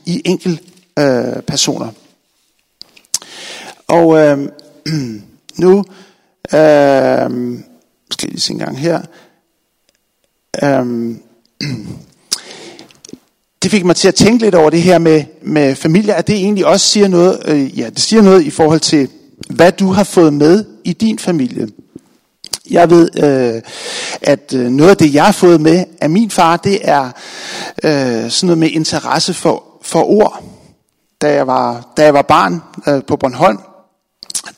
i 0.10 0.22
enkel 0.26 0.62
øh, 1.00 1.42
personer. 1.48 1.92
Og 3.88 4.18
øh, 4.18 4.50
nu 5.64 5.78
øh, 6.54 7.30
skal 8.12 8.28
jeg 8.28 8.30
lige 8.30 8.40
se 8.40 8.54
en 8.54 8.60
gang 8.60 8.80
her. 8.80 9.02
Øh, 10.64 11.16
det 13.64 13.72
fik 13.72 13.86
mig 13.86 13.96
til 13.96 14.08
at 14.08 14.16
tænke 14.16 14.44
lidt 14.44 14.56
over 14.56 14.70
det 14.70 14.82
her 14.82 14.98
med, 14.98 15.24
med 15.42 15.76
familie, 15.76 16.16
at 16.16 16.28
det 16.28 16.36
egentlig 16.36 16.66
også 16.66 16.86
siger 16.86 17.08
noget, 17.08 17.42
øh, 17.46 17.80
ja, 17.80 17.90
det 17.90 18.00
siger 18.00 18.22
noget 18.22 18.44
i 18.44 18.50
forhold 18.50 18.80
til, 18.80 19.10
hvad 19.50 19.72
du 19.72 19.92
har 19.92 20.04
fået 20.04 20.34
med 20.34 20.66
i 20.84 20.94
din 20.94 21.20
familie. 21.20 21.68
Jeg 22.70 22.90
ved, 22.90 23.10
øh, 23.24 23.62
at 24.22 24.54
øh, 24.54 24.70
noget 24.70 24.92
af 24.92 24.98
det, 24.98 25.14
jeg 25.14 25.26
har 25.26 25.32
fået 25.32 25.62
med 25.62 25.86
af 26.02 26.10
min 26.10 26.32
far, 26.32 26.58
det 26.58 26.80
er 26.82 27.12
øh, 27.84 28.32
sådan 28.32 28.48
noget 28.48 28.58
med 28.58 28.70
interesse 28.70 29.34
for 29.34 29.69
for 29.90 30.04
ord. 30.04 30.44
Da 31.22 31.34
jeg 31.34 31.48
var, 31.48 31.94
da 31.98 32.04
jeg 32.04 32.14
var 32.14 32.22
barn 32.22 32.62
øh, 32.88 33.04
på 33.04 33.16
Bornholm, 33.16 33.60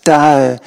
der 0.05 0.51
øh, 0.51 0.57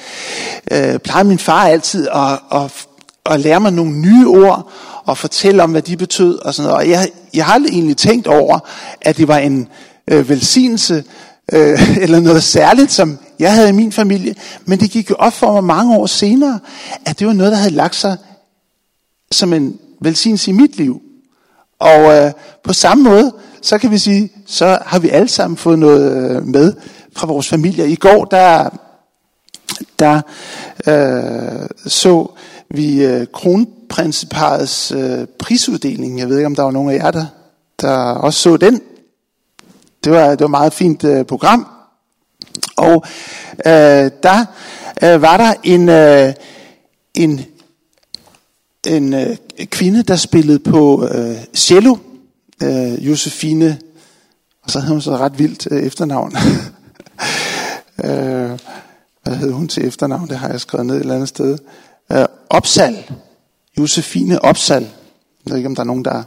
øh, 0.71 0.99
plejede 0.99 1.27
min 1.27 1.39
far 1.39 1.67
altid 1.67 2.07
at, 2.07 2.39
at, 2.51 2.87
at 3.25 3.39
lære 3.39 3.59
mig 3.59 3.73
nogle 3.73 3.91
nye 3.91 4.27
ord 4.27 4.71
og 5.05 5.17
fortælle 5.17 5.63
om, 5.63 5.71
hvad 5.71 5.81
de 5.81 5.97
betød 5.97 6.39
og 6.39 6.53
sådan 6.53 6.69
noget. 6.69 6.85
Og 6.85 6.89
jeg, 6.89 7.09
jeg 7.33 7.45
har 7.45 7.53
aldrig 7.53 7.73
egentlig 7.73 7.97
tænkt 7.97 8.27
over, 8.27 8.59
at 9.01 9.17
det 9.17 9.27
var 9.27 9.37
en 9.37 9.67
øh, 10.11 10.29
velsignelse 10.29 11.03
øh, 11.53 11.97
eller 12.03 12.19
noget 12.19 12.43
særligt, 12.43 12.91
som 12.91 13.17
jeg 13.39 13.53
havde 13.53 13.69
i 13.69 13.71
min 13.71 13.91
familie. 13.91 14.35
Men 14.65 14.79
det 14.79 14.91
gik 14.91 15.09
jo 15.09 15.15
op 15.19 15.33
for 15.33 15.51
mig 15.53 15.63
mange 15.63 15.97
år 15.97 16.05
senere, 16.05 16.59
at 17.05 17.19
det 17.19 17.27
var 17.27 17.33
noget, 17.33 17.51
der 17.51 17.57
havde 17.57 17.73
lagt 17.73 17.95
sig 17.95 18.17
som 19.31 19.53
en 19.53 19.79
velsignelse 20.01 20.51
i 20.51 20.53
mit 20.53 20.77
liv. 20.77 21.01
Og 21.79 22.17
øh, 22.17 22.31
på 22.63 22.73
samme 22.73 23.03
måde, 23.03 23.33
så 23.65 23.77
kan 23.77 23.91
vi 23.91 23.97
sige, 23.97 24.29
så 24.45 24.79
har 24.85 24.99
vi 24.99 25.09
alle 25.09 25.27
sammen 25.27 25.57
fået 25.57 25.79
noget 25.79 26.31
øh, 26.35 26.47
med 26.47 26.73
fra 27.15 27.27
vores 27.27 27.47
familie. 27.47 27.89
I 27.89 27.95
går, 27.95 28.25
der, 28.25 28.69
der 29.99 30.21
øh, 30.87 31.69
så 31.87 32.31
vi 32.69 33.05
øh, 33.05 33.27
kronprinseparets 33.33 34.91
øh, 34.91 35.27
prisuddeling. 35.39 36.19
Jeg 36.19 36.29
ved 36.29 36.37
ikke, 36.37 36.45
om 36.45 36.55
der 36.55 36.63
var 36.63 36.71
nogen 36.71 36.89
af 36.89 36.95
jer, 36.95 37.11
der, 37.11 37.25
der 37.81 37.97
også 37.97 38.39
så 38.39 38.57
den. 38.57 38.81
Det 40.03 40.11
var, 40.11 40.29
det 40.29 40.39
var 40.39 40.45
et 40.45 40.51
meget 40.51 40.73
fint 40.73 41.03
øh, 41.03 41.25
program. 41.25 41.67
Og 42.75 43.03
øh, 43.65 44.11
der 44.23 44.45
øh, 45.03 45.21
var 45.21 45.37
der 45.37 45.53
en, 45.63 45.89
øh, 45.89 46.33
en, 47.13 47.45
en 48.87 49.13
øh, 49.13 49.37
kvinde, 49.65 50.03
der 50.03 50.15
spillede 50.15 50.59
på 50.59 51.07
øh, 51.07 51.37
cello 51.55 51.97
øh, 52.63 53.07
Josefine, 53.07 53.79
og 54.63 54.71
så 54.71 54.79
havde 54.79 54.91
hun 54.91 55.01
så 55.01 55.17
ret 55.17 55.39
vildt 55.39 55.67
øh, 55.71 55.83
efternavn. 55.83 56.35
øh, 58.05 58.59
hvad 59.23 59.35
hed 59.35 59.51
hun 59.51 59.67
til 59.67 59.87
efternavn? 59.87 60.29
Det 60.29 60.37
har 60.37 60.49
jeg 60.49 60.61
skrevet 60.61 60.85
ned 60.85 60.95
et 60.95 61.01
eller 61.01 61.13
andet 61.13 61.29
sted. 61.29 61.57
Øh, 62.11 62.25
Opsal. 62.49 63.11
Josefine 63.79 64.41
Opsal. 64.41 64.83
Jeg 64.83 65.51
ved 65.51 65.57
ikke, 65.57 65.67
om 65.67 65.75
der 65.75 65.81
er 65.81 65.87
nogen, 65.87 66.05
der... 66.05 66.23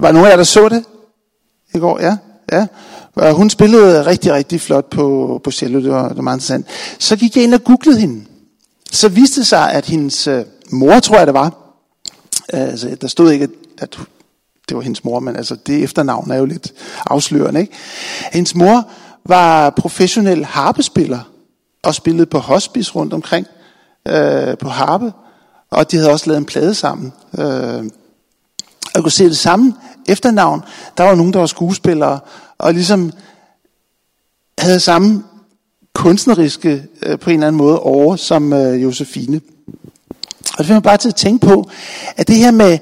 Var 0.00 0.12
nogen 0.12 0.26
af 0.26 0.30
jer, 0.30 0.36
der 0.36 0.44
så 0.44 0.68
det 0.68 0.84
i 1.74 1.78
går? 1.78 2.00
Ja? 2.00 2.16
Ja. 2.52 2.66
Og 3.14 3.34
hun 3.34 3.50
spillede 3.50 4.06
rigtig, 4.06 4.32
rigtig 4.32 4.60
flot 4.60 4.90
på, 4.90 5.40
på 5.44 5.50
cello. 5.50 5.80
Det 5.80 5.90
var, 5.90 6.08
det 6.08 6.16
var 6.16 6.22
meget 6.22 6.36
interessant. 6.36 6.66
Så 6.98 7.16
gik 7.16 7.36
jeg 7.36 7.44
ind 7.44 7.54
og 7.54 7.64
googlede 7.64 8.00
hende. 8.00 8.24
Så 8.92 9.08
viste 9.08 9.40
det 9.40 9.46
sig, 9.46 9.72
at 9.72 9.86
hendes 9.86 10.26
øh, 10.26 10.44
mor, 10.70 11.00
tror 11.00 11.16
jeg 11.16 11.26
det 11.26 11.34
var, 11.34 11.76
øh, 12.54 12.60
altså, 12.60 12.96
der 13.00 13.08
stod 13.08 13.32
ikke, 13.32 13.48
at 13.78 13.98
det 14.68 14.76
var 14.76 14.82
hendes 14.82 15.04
mor, 15.04 15.20
men 15.20 15.36
altså 15.36 15.56
det 15.66 15.84
efternavn 15.84 16.30
er 16.30 16.36
jo 16.36 16.44
lidt 16.44 16.72
afslørende. 17.06 17.60
Ikke? 17.60 17.72
Hendes 18.32 18.54
mor 18.54 18.90
var 19.24 19.70
professionel 19.70 20.44
harpespiller 20.44 21.20
og 21.82 21.94
spillede 21.94 22.26
på 22.26 22.38
hospice 22.38 22.92
rundt 22.92 23.12
omkring 23.12 23.46
øh, 24.08 24.58
på 24.58 24.68
harpe. 24.68 25.12
Og 25.70 25.90
de 25.90 25.96
havde 25.96 26.10
også 26.10 26.26
lavet 26.26 26.38
en 26.38 26.44
plade 26.44 26.74
sammen. 26.74 27.12
Øh, 27.38 27.84
jeg 28.94 29.02
kunne 29.02 29.12
se 29.12 29.24
det 29.24 29.38
samme 29.38 29.74
efternavn. 30.08 30.62
Der 30.96 31.04
var 31.04 31.14
nogen, 31.14 31.32
der 31.32 31.38
var 31.38 31.46
skuespillere, 31.46 32.20
og 32.58 32.74
ligesom 32.74 33.12
havde 34.58 34.80
samme 34.80 35.24
kunstneriske 35.94 36.84
øh, 37.02 37.18
på 37.18 37.30
en 37.30 37.34
eller 37.34 37.46
anden 37.46 37.58
måde 37.58 37.80
over 37.80 38.16
som 38.16 38.52
øh, 38.52 38.82
Josefine. 38.82 39.40
Og 40.52 40.58
det 40.58 40.66
får 40.66 40.74
man 40.74 40.82
bare 40.82 40.96
til 40.96 41.08
at 41.08 41.14
tænke 41.14 41.46
på, 41.46 41.70
at 42.16 42.28
det 42.28 42.36
her 42.36 42.50
med 42.50 42.78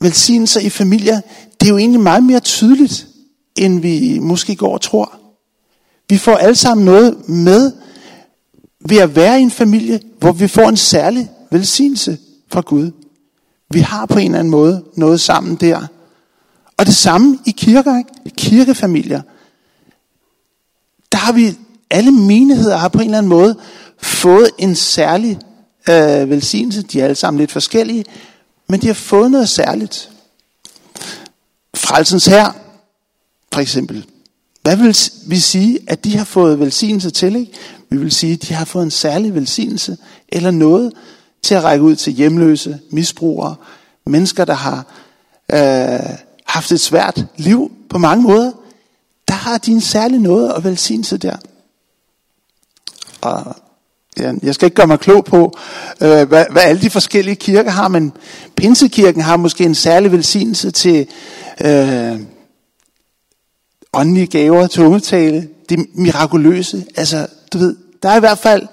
velsignelser 0.00 0.60
i 0.60 0.70
familier, 0.70 1.20
det 1.60 1.66
er 1.66 1.70
jo 1.70 1.78
egentlig 1.78 2.00
meget 2.00 2.24
mere 2.24 2.40
tydeligt, 2.40 3.06
end 3.56 3.80
vi 3.80 4.18
måske 4.18 4.56
går 4.56 4.74
og 4.74 4.80
tror. 4.80 5.18
Vi 6.08 6.18
får 6.18 6.36
alle 6.36 6.54
sammen 6.54 6.84
noget 6.84 7.28
med 7.28 7.72
ved 8.80 8.96
at 8.96 9.16
være 9.16 9.38
i 9.38 9.42
en 9.42 9.50
familie, 9.50 10.00
hvor 10.18 10.32
vi 10.32 10.48
får 10.48 10.68
en 10.68 10.76
særlig 10.76 11.30
velsignelse 11.50 12.18
fra 12.48 12.60
Gud. 12.60 12.90
Vi 13.70 13.80
har 13.80 14.06
på 14.06 14.18
en 14.18 14.24
eller 14.24 14.38
anden 14.38 14.50
måde 14.50 14.84
noget 14.96 15.20
sammen 15.20 15.56
der. 15.56 15.86
Og 16.76 16.86
det 16.86 16.94
samme 16.94 17.38
i 17.46 17.50
kirker, 17.50 17.98
ikke? 17.98 18.10
I 18.24 18.32
kirkefamilier. 18.36 19.22
Der 21.12 21.18
har 21.18 21.32
vi, 21.32 21.58
alle 21.90 22.10
menigheder 22.12 22.76
har 22.76 22.88
på 22.88 22.98
en 22.98 23.04
eller 23.04 23.18
anden 23.18 23.30
måde 23.30 23.56
fået 23.98 24.50
en 24.58 24.74
særlig 24.74 25.38
øh, 25.88 26.30
velsignelse. 26.30 26.82
De 26.82 27.00
er 27.00 27.04
alle 27.04 27.14
sammen 27.14 27.38
lidt 27.40 27.52
forskellige, 27.52 28.04
men 28.68 28.80
de 28.80 28.86
har 28.86 28.94
fået 28.94 29.30
noget 29.30 29.48
særligt. 29.48 30.10
Frelsens 31.74 32.26
her, 32.26 32.52
for 33.52 33.60
eksempel. 33.60 34.06
Hvad 34.62 34.76
vil 34.76 34.96
vi 35.26 35.38
sige, 35.38 35.78
at 35.86 36.04
de 36.04 36.16
har 36.16 36.24
fået 36.24 36.60
velsignelse 36.60 37.10
til? 37.10 37.36
Ikke? 37.36 37.52
Vi 37.90 37.96
vil 37.96 38.12
sige, 38.12 38.32
at 38.32 38.42
de 38.42 38.54
har 38.54 38.64
fået 38.64 38.84
en 38.84 38.90
særlig 38.90 39.34
velsignelse, 39.34 39.96
eller 40.28 40.50
noget 40.50 40.92
til 41.42 41.54
at 41.54 41.64
række 41.64 41.84
ud 41.84 41.96
til 41.96 42.12
hjemløse, 42.12 42.80
misbrugere, 42.90 43.56
mennesker, 44.06 44.44
der 44.44 44.54
har 44.54 44.86
øh, 45.52 46.16
haft 46.46 46.72
et 46.72 46.80
svært 46.80 47.26
liv 47.36 47.72
på 47.90 47.98
mange 47.98 48.22
måder. 48.22 48.52
Der 49.28 49.34
har 49.34 49.58
de 49.58 49.72
en 49.72 49.80
særlig 49.80 50.18
noget 50.18 50.52
og 50.52 50.64
velsignelse 50.64 51.16
der. 51.16 51.36
Og 53.20 53.56
jeg 54.42 54.54
skal 54.54 54.66
ikke 54.66 54.74
gøre 54.74 54.86
mig 54.86 55.00
klog 55.00 55.24
på, 55.24 55.58
øh, 56.00 56.28
hvad, 56.28 56.44
hvad 56.50 56.62
alle 56.62 56.82
de 56.82 56.90
forskellige 56.90 57.36
kirker 57.36 57.70
har, 57.70 57.88
men 57.88 58.12
Pinsekirken 58.56 59.22
har 59.22 59.36
måske 59.36 59.64
en 59.64 59.74
særlig 59.74 60.12
velsignelse 60.12 60.70
til 60.70 61.06
øh, 61.64 62.20
åndelige 63.92 64.26
gaver, 64.26 64.66
tungetale, 64.66 65.48
det 65.68 65.86
mirakuløse. 65.94 66.84
Altså, 66.96 67.26
du 67.52 67.58
ved, 67.58 67.76
der 68.02 68.08
er 68.08 68.16
i 68.16 68.20
hvert 68.20 68.38
fald 68.38 68.66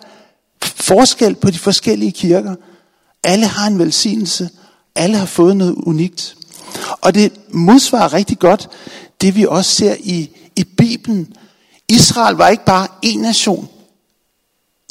forskel 0.63 1.36
på 1.36 1.49
de 1.49 1.60
forskellige 1.60 2.12
kirker. 2.12 2.56
Alle 3.23 3.45
har 3.45 3.67
en 3.67 3.80
velsignelse. 3.80 4.49
Alle 4.95 5.17
har 5.17 5.25
fået 5.25 5.58
noget 5.58 5.75
unikt. 5.77 6.36
Og 7.01 7.13
det 7.13 7.32
modsvarer 7.49 8.13
rigtig 8.13 8.39
godt 8.39 8.69
det, 9.21 9.36
vi 9.36 9.45
også 9.45 9.71
ser 9.71 9.95
i, 9.99 10.30
i 10.56 10.63
Bibelen. 10.63 11.34
Israel 11.89 12.36
var 12.36 12.47
ikke 12.49 12.65
bare 12.65 12.88
en 13.01 13.19
nation. 13.19 13.69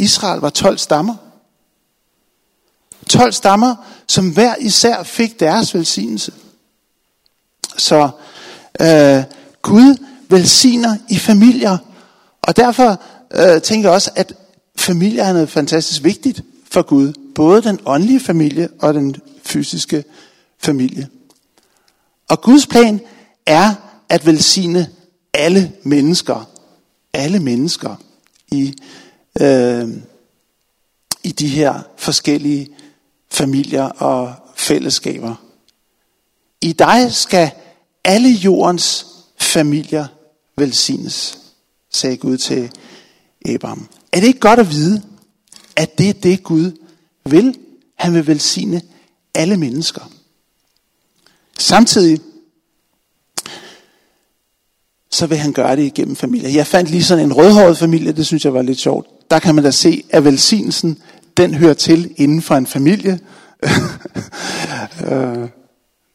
Israel 0.01 0.41
var 0.41 0.51
12 0.51 0.79
stammer. 0.79 1.15
12 3.09 3.33
stammer, 3.33 3.77
som 4.07 4.31
hver 4.31 4.55
især 4.61 5.03
fik 5.03 5.41
deres 5.41 5.75
velsignelse. 5.75 6.33
Så 7.77 8.11
øh, 8.81 9.23
Gud 9.63 9.97
velsigner 10.29 10.97
i 11.09 11.19
familier. 11.19 11.79
Og 12.43 12.57
derfor 12.57 13.03
øh, 13.31 13.63
tænker 13.63 13.89
jeg 13.89 13.95
også, 13.95 14.11
at 14.15 14.35
familier 14.77 15.25
er 15.25 15.33
noget 15.33 15.49
fantastisk 15.49 16.05
vigtigt 16.05 16.43
for 16.71 16.83
Gud. 16.83 17.13
Både 17.35 17.63
den 17.63 17.79
åndelige 17.87 18.21
familie 18.21 18.69
og 18.79 18.95
den 18.95 19.17
fysiske 19.43 20.05
familie. 20.59 21.09
Og 22.29 22.41
Guds 22.41 22.67
plan 22.67 23.01
er 23.47 23.75
at 24.09 24.27
velsigne 24.27 24.89
alle 25.35 25.73
mennesker. 25.83 26.49
Alle 27.13 27.41
mennesker 27.41 27.97
i, 28.51 28.75
øh, 29.41 29.89
i 31.23 31.33
de 31.33 31.49
her 31.49 31.81
forskellige 31.97 32.69
familier 33.31 33.85
og 33.85 34.35
fællesskaber. 34.57 35.35
I 36.61 36.73
dig 36.73 37.13
skal 37.13 37.51
alle 38.05 38.29
jordens 38.29 39.07
familier 39.39 40.07
velsignes, 40.57 41.39
sagde 41.91 42.17
Gud 42.17 42.39
til 42.39 42.71
Abraham. 43.47 43.89
Er 44.13 44.21
det 44.21 44.27
ikke 44.27 44.41
godt 44.41 44.61
at 44.61 44.71
vide, 44.71 45.03
at 45.77 45.99
det 45.99 46.09
er 46.09 46.13
det 46.13 46.43
Gud 46.43 46.73
vil? 47.25 47.59
Han 47.95 48.15
vil 48.15 48.27
velsigne 48.27 48.83
alle 49.35 49.57
mennesker. 49.57 50.11
Samtidig 51.59 52.21
så 55.11 55.27
vil 55.27 55.39
han 55.39 55.53
gøre 55.53 55.77
det 55.77 55.83
igennem 55.83 56.17
familier. 56.17 56.49
Jeg 56.49 56.67
fandt 56.67 56.91
lige 56.91 57.05
sådan 57.05 57.25
en 57.25 57.33
rødhåret 57.33 57.79
familie, 57.79 58.13
det 58.13 58.27
synes 58.27 58.45
jeg 58.45 58.55
var 58.55 58.63
lidt 58.63 58.79
sjovt. 58.79 59.20
Der 59.31 59.39
kan 59.39 59.55
man 59.55 59.65
da 59.65 59.71
se, 59.71 60.05
at 60.11 60.25
velsignelsen, 60.25 61.03
den 61.37 61.55
hører 61.55 61.75
til 61.75 62.15
inden 62.17 62.43
for 62.43 62.55
en 62.55 62.67
familie. 62.67 63.21
øh, 65.11 65.49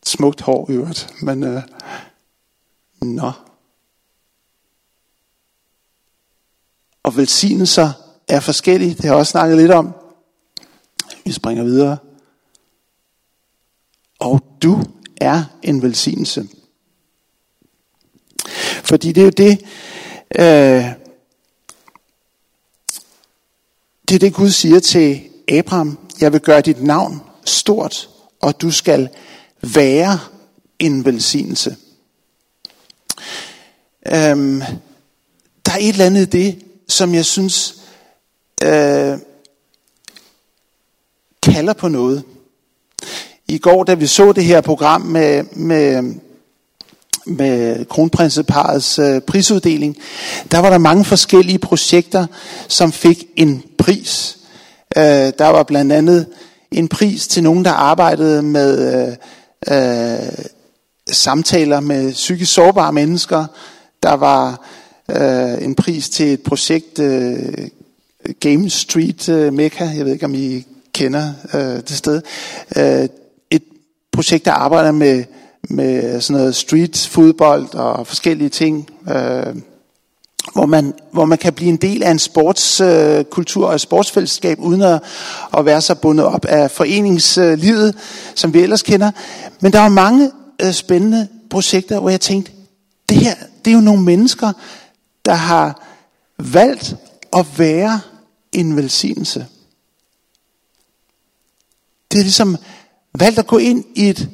smukt 0.06 0.41
hår 0.41 0.69
i 0.69 0.73
øvrigt, 0.73 1.13
men 1.21 1.43
øh, 1.43 1.62
nå. 3.01 3.32
Og 7.04 7.17
velsignelser 7.17 7.91
er 8.28 8.39
forskellige, 8.39 8.93
det 8.93 9.01
har 9.01 9.10
jeg 9.10 9.15
også 9.15 9.32
snakket 9.32 9.58
lidt 9.58 9.71
om. 9.71 9.95
Vi 11.25 11.32
springer 11.32 11.63
videre. 11.63 11.97
Og 14.19 14.58
du 14.63 14.84
er 15.21 15.43
en 15.63 15.82
velsignelse. 15.82 16.47
Fordi 18.84 19.12
det 19.12 19.21
er 19.21 19.25
jo 19.25 19.32
det, 19.38 19.62
øh, 20.39 21.05
det 24.10 24.15
er 24.15 24.20
det 24.20 24.34
Gud 24.34 24.50
siger 24.50 24.80
til 24.80 25.22
Abraham. 25.48 25.98
Jeg 26.22 26.34
vil 26.34 26.41
gøre 26.41 26.62
dit 26.62 26.84
navn 26.84 27.22
stort, 27.46 28.10
og 28.41 28.62
du 28.62 28.72
skal 28.72 29.10
være 29.62 30.20
en 30.80 31.06
velsignelse. 31.06 31.76
Øhm, 34.08 34.62
der 35.65 35.72
er 35.72 35.78
et 35.78 35.89
eller 35.89 36.06
andet 36.06 36.22
i 36.22 36.38
det, 36.38 36.63
som 36.88 37.13
jeg 37.13 37.26
synes 37.26 37.76
øh, 38.63 39.18
kalder 41.44 41.74
på 41.74 41.88
noget. 41.88 42.24
I 43.48 43.58
går, 43.58 43.84
da 43.84 43.94
vi 43.94 44.08
så 44.08 44.32
det 44.32 44.46
her 44.46 44.62
program 44.62 45.02
med, 45.02 45.44
med, 45.44 46.15
med 47.25 47.85
kronprinseparets 47.85 48.99
øh, 48.99 49.21
prisuddeling, 49.21 49.97
der 50.51 50.59
var 50.59 50.69
der 50.69 50.77
mange 50.77 51.05
forskellige 51.05 51.59
projekter, 51.59 52.25
som 52.67 52.91
fik 52.91 53.23
en 53.35 53.63
pris. 53.77 54.38
Øh, 54.97 55.03
der 55.38 55.47
var 55.47 55.63
blandt 55.63 55.91
andet 55.91 56.25
en 56.71 56.88
pris 56.88 57.27
til 57.27 57.43
nogen, 57.43 57.65
der 57.65 57.71
arbejdede 57.71 58.41
med 58.41 58.95
øh, 58.95 59.15
øh, 59.77 60.45
samtaler 61.11 61.79
med 61.79 62.13
psykisk 62.13 62.53
sårbare 62.53 62.93
mennesker. 62.93 63.45
Der 64.03 64.13
var 64.13 64.65
øh, 65.11 65.65
en 65.65 65.75
pris 65.75 66.09
til 66.09 66.33
et 66.33 66.41
projekt, 66.41 66.99
øh, 66.99 67.67
Game 68.39 68.69
Street 68.69 69.29
øh, 69.29 69.53
Mecca, 69.53 69.83
jeg 69.97 70.05
ved 70.05 70.13
ikke 70.13 70.25
om 70.25 70.35
I 70.35 70.65
kender 70.93 71.33
øh, 71.53 71.61
det 71.61 71.91
sted. 71.91 72.21
Øh, 72.77 73.09
et 73.49 73.63
projekt, 74.11 74.45
der 74.45 74.51
arbejder 74.51 74.91
med, 74.91 75.23
med 75.69 76.21
sådan 76.21 76.41
noget 76.41 76.56
street 76.56 77.10
fodbold 77.12 77.73
og 77.73 78.08
forskellige 78.08 78.49
ting. 78.49 78.89
Øh, 79.10 79.56
hvor 80.54 80.65
man, 80.65 80.93
hvor 81.12 81.25
man 81.25 81.38
kan 81.38 81.54
blive 81.54 81.69
en 81.69 81.78
del 81.78 82.04
af 82.04 82.12
en 82.12 82.19
sportskultur 82.19 83.63
øh, 83.63 83.69
og 83.69 83.75
et 83.75 83.82
sportsfællesskab, 83.82 84.60
uden 84.60 84.82
at, 84.82 85.01
at 85.58 85.65
være 85.65 85.82
så 85.82 85.95
bundet 85.95 86.25
op 86.25 86.45
af 86.45 86.71
foreningslivet, 86.71 87.95
som 88.36 88.54
vi 88.54 88.62
ellers 88.62 88.82
kender. 88.82 89.12
Men 89.60 89.73
der 89.73 89.80
var 89.80 89.89
mange 89.89 90.32
øh, 90.62 90.71
spændende 90.71 91.28
projekter, 91.49 91.99
hvor 91.99 92.10
jeg 92.10 92.21
tænkte, 92.21 92.51
det 93.10 93.17
her, 93.17 93.36
det 93.65 93.71
er 93.71 93.75
jo 93.75 93.82
nogle 93.82 94.04
mennesker, 94.04 94.51
der 95.25 95.34
har 95.34 95.82
valgt 96.39 96.95
at 97.34 97.45
være 97.60 97.99
en 98.51 98.75
velsignelse. 98.75 99.45
Det 102.12 102.19
er 102.19 102.23
ligesom 102.23 102.58
valgt 103.19 103.39
at 103.39 103.47
gå 103.47 103.58
ind 103.58 103.84
i 103.95 104.10
et, 104.10 104.30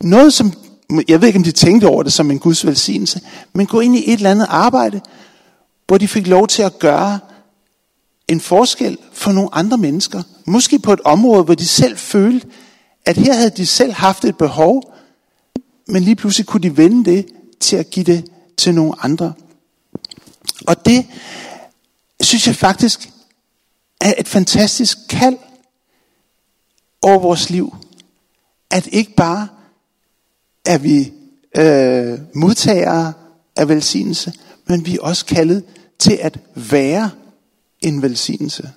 noget 0.00 0.32
som, 0.32 0.52
jeg 1.08 1.20
ved 1.20 1.28
ikke 1.28 1.38
om 1.38 1.44
de 1.44 1.52
tænkte 1.52 1.86
over 1.86 2.02
det 2.02 2.12
som 2.12 2.30
en 2.30 2.38
Guds 2.38 2.66
velsignelse, 2.66 3.20
men 3.52 3.66
gå 3.66 3.80
ind 3.80 3.96
i 3.96 4.12
et 4.12 4.16
eller 4.16 4.30
andet 4.30 4.46
arbejde, 4.50 5.00
hvor 5.86 5.98
de 5.98 6.08
fik 6.08 6.26
lov 6.26 6.46
til 6.46 6.62
at 6.62 6.78
gøre 6.78 7.18
en 8.28 8.40
forskel 8.40 8.98
for 9.12 9.32
nogle 9.32 9.48
andre 9.52 9.78
mennesker. 9.78 10.22
Måske 10.44 10.78
på 10.78 10.92
et 10.92 11.00
område, 11.00 11.44
hvor 11.44 11.54
de 11.54 11.66
selv 11.66 11.96
følte, 11.96 12.46
at 13.04 13.16
her 13.16 13.34
havde 13.34 13.50
de 13.50 13.66
selv 13.66 13.92
haft 13.92 14.24
et 14.24 14.36
behov, 14.36 14.94
men 15.88 16.02
lige 16.02 16.16
pludselig 16.16 16.46
kunne 16.46 16.62
de 16.62 16.76
vende 16.76 17.10
det 17.10 17.26
til 17.60 17.76
at 17.76 17.90
give 17.90 18.04
det 18.04 18.30
til 18.56 18.74
nogle 18.74 18.94
andre. 19.02 19.32
Og 20.66 20.86
det 20.86 21.06
synes 22.20 22.46
jeg 22.46 22.56
faktisk 22.56 23.10
er 24.00 24.14
et 24.18 24.28
fantastisk 24.28 24.98
kald 25.08 25.36
over 27.02 27.18
vores 27.18 27.50
liv, 27.50 27.76
at 28.70 28.86
ikke 28.86 29.14
bare 29.14 29.48
er 30.66 30.78
vi 30.78 31.12
øh, 31.56 32.18
modtagere 32.34 33.12
af 33.56 33.68
velsignelse, 33.68 34.32
men 34.66 34.86
vi 34.86 34.94
er 34.94 35.00
også 35.00 35.26
kaldet 35.26 35.64
til 35.98 36.18
at 36.22 36.38
være 36.54 37.10
en 37.80 38.02
velsignelse. 38.02 38.70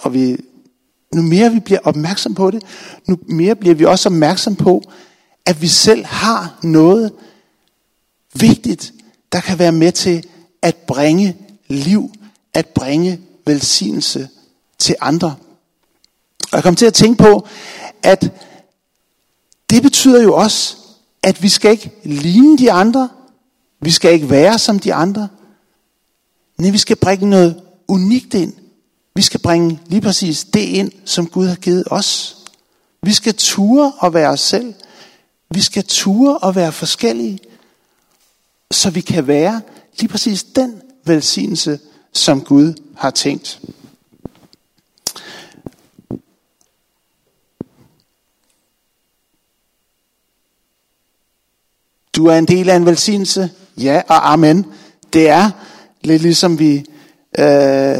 Og 0.00 0.14
vi, 0.14 0.36
nu 1.14 1.22
mere 1.22 1.52
vi 1.52 1.60
bliver 1.60 1.80
opmærksom 1.84 2.34
på 2.34 2.50
det, 2.50 2.62
nu 3.08 3.18
mere 3.26 3.56
bliver 3.56 3.74
vi 3.74 3.84
også 3.84 4.08
opmærksom 4.08 4.56
på, 4.56 4.82
at 5.46 5.62
vi 5.62 5.68
selv 5.68 6.04
har 6.04 6.58
noget 6.62 7.12
vigtigt, 8.34 8.92
der 9.32 9.40
kan 9.40 9.58
være 9.58 9.72
med 9.72 9.92
til 9.92 10.24
at 10.62 10.76
bringe 10.76 11.36
liv, 11.68 12.12
at 12.54 12.66
bringe 12.66 13.20
velsignelse 13.46 14.28
til 14.78 14.96
andre. 15.00 15.34
Og 16.42 16.56
jeg 16.56 16.62
kom 16.62 16.76
til 16.76 16.86
at 16.86 16.94
tænke 16.94 17.22
på, 17.22 17.46
at 18.02 18.32
betyder 20.00 20.22
jo 20.22 20.34
også, 20.34 20.76
at 21.22 21.42
vi 21.42 21.48
skal 21.48 21.70
ikke 21.70 21.90
ligne 22.04 22.58
de 22.58 22.72
andre, 22.72 23.08
vi 23.80 23.90
skal 23.90 24.12
ikke 24.12 24.30
være 24.30 24.58
som 24.58 24.78
de 24.78 24.94
andre, 24.94 25.28
men 26.58 26.72
vi 26.72 26.78
skal 26.78 26.96
bringe 26.96 27.30
noget 27.30 27.62
unikt 27.88 28.34
ind. 28.34 28.52
Vi 29.14 29.22
skal 29.22 29.40
bringe 29.40 29.80
lige 29.86 30.00
præcis 30.00 30.44
det 30.44 30.60
ind, 30.60 30.92
som 31.04 31.26
Gud 31.26 31.46
har 31.46 31.54
givet 31.54 31.84
os. 31.86 32.36
Vi 33.02 33.12
skal 33.12 33.34
ture 33.34 33.92
og 33.98 34.14
være 34.14 34.28
os 34.28 34.40
selv. 34.40 34.74
Vi 35.50 35.60
skal 35.60 35.84
ture 35.84 36.38
og 36.38 36.54
være 36.54 36.72
forskellige, 36.72 37.38
så 38.70 38.90
vi 38.90 39.00
kan 39.00 39.26
være 39.26 39.60
lige 39.98 40.08
præcis 40.08 40.42
den 40.44 40.82
velsignelse, 41.04 41.78
som 42.12 42.40
Gud 42.40 42.74
har 42.96 43.10
tænkt. 43.10 43.60
Du 52.16 52.26
er 52.26 52.38
en 52.38 52.44
del 52.44 52.70
af 52.70 52.76
en 52.76 52.86
velsignelse. 52.86 53.50
Ja 53.76 54.02
og 54.08 54.32
amen. 54.32 54.66
Det 55.12 55.28
er 55.28 55.50
lidt 56.02 56.22
ligesom 56.22 56.58
vi 56.58 56.84
øh, 57.38 57.98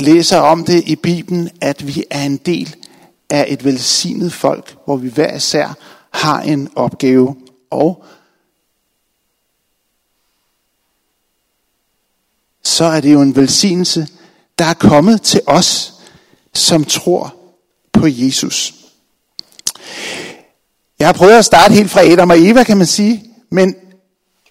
læser 0.00 0.38
om 0.38 0.64
det 0.64 0.82
i 0.86 0.96
Bibelen, 0.96 1.50
at 1.60 1.86
vi 1.86 2.04
er 2.10 2.22
en 2.22 2.36
del 2.36 2.76
af 3.30 3.44
et 3.48 3.64
velsignet 3.64 4.32
folk, 4.32 4.76
hvor 4.84 4.96
vi 4.96 5.08
hver 5.08 5.36
især 5.36 5.76
har 6.10 6.40
en 6.40 6.68
opgave. 6.74 7.36
Og 7.70 8.04
så 12.62 12.84
er 12.84 13.00
det 13.00 13.12
jo 13.12 13.20
en 13.20 13.36
velsignelse, 13.36 14.08
der 14.58 14.64
er 14.64 14.74
kommet 14.74 15.22
til 15.22 15.40
os, 15.46 15.94
som 16.54 16.84
tror 16.84 17.34
på 17.92 18.06
Jesus. 18.06 18.74
Jeg 20.98 21.08
har 21.08 21.12
prøvet 21.12 21.38
at 21.38 21.44
starte 21.44 21.74
helt 21.74 21.90
fra 21.90 22.04
Adam 22.04 22.30
og 22.30 22.38
Eva, 22.38 22.64
kan 22.64 22.76
man 22.76 22.86
sige, 22.86 23.29
men 23.50 23.76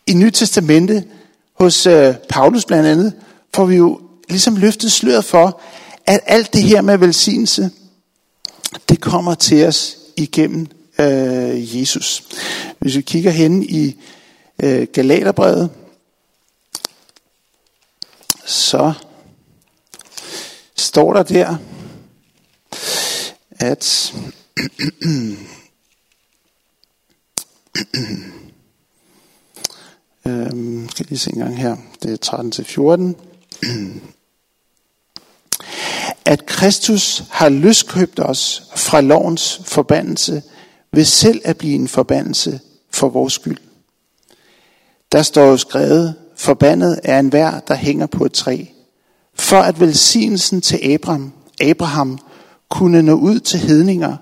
i 0.07 0.13
Nyt 0.13 0.33
Testamente, 0.33 1.05
hos 1.53 1.85
øh, 1.85 2.15
Paulus 2.29 2.65
blandt 2.65 2.87
andet, 2.87 3.13
får 3.55 3.65
vi 3.65 3.75
jo 3.75 4.01
ligesom 4.29 4.55
løftet 4.55 4.91
sløret 4.91 5.25
for, 5.25 5.61
at 6.05 6.19
alt 6.25 6.53
det 6.53 6.63
her 6.63 6.81
med 6.81 6.97
velsignelse, 6.97 7.71
det 8.89 9.01
kommer 9.01 9.35
til 9.35 9.67
os 9.67 9.97
igennem 10.17 10.67
øh, 10.99 11.79
Jesus. 11.79 12.23
Hvis 12.79 12.95
vi 12.95 13.01
kigger 13.01 13.31
hen 13.31 13.63
i 13.63 13.95
øh, 14.63 14.87
Galaterbrevet, 14.93 15.69
så 18.45 18.93
står 20.75 21.13
der 21.13 21.23
der, 21.23 21.55
at 23.51 24.13
øhm, 30.29 30.89
skal 30.89 31.05
lige 31.09 31.19
se 31.19 31.33
en 31.33 31.39
gang 31.39 31.57
her, 31.57 31.77
det 32.03 32.13
er 32.13 32.17
13 32.17 32.51
til 32.51 32.65
14. 32.65 33.15
at 36.25 36.45
Kristus 36.45 37.23
har 37.29 37.49
løskøbt 37.49 38.19
os 38.19 38.63
fra 38.75 39.01
lovens 39.01 39.61
forbandelse 39.65 40.43
ved 40.93 41.05
selv 41.05 41.41
at 41.45 41.57
blive 41.57 41.75
en 41.75 41.87
forbandelse 41.87 42.59
for 42.91 43.09
vores 43.09 43.33
skyld. 43.33 43.57
Der 45.11 45.21
står 45.21 45.45
jo 45.45 45.57
skrevet, 45.57 46.15
forbandet 46.35 46.99
er 47.03 47.19
enhver, 47.19 47.59
der 47.59 47.75
hænger 47.75 48.05
på 48.05 48.25
et 48.25 48.31
træ, 48.31 48.65
for 49.35 49.57
at 49.57 49.79
velsignelsen 49.79 50.61
til 50.61 50.93
Abraham, 50.93 51.33
Abraham 51.61 52.19
kunne 52.69 53.01
nå 53.03 53.13
ud 53.13 53.39
til 53.39 53.59
hedninger, 53.59 54.17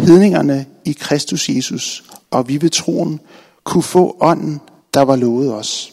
hedningerne 0.00 0.66
i 0.84 0.92
Kristus 0.92 1.48
Jesus, 1.48 2.04
og 2.30 2.48
vi 2.48 2.62
ved 2.62 2.70
troen 2.70 3.20
kunne 3.64 3.82
få 3.82 4.16
ånden, 4.20 4.60
der 4.96 5.02
var 5.02 5.16
lovet 5.16 5.54
os. 5.54 5.92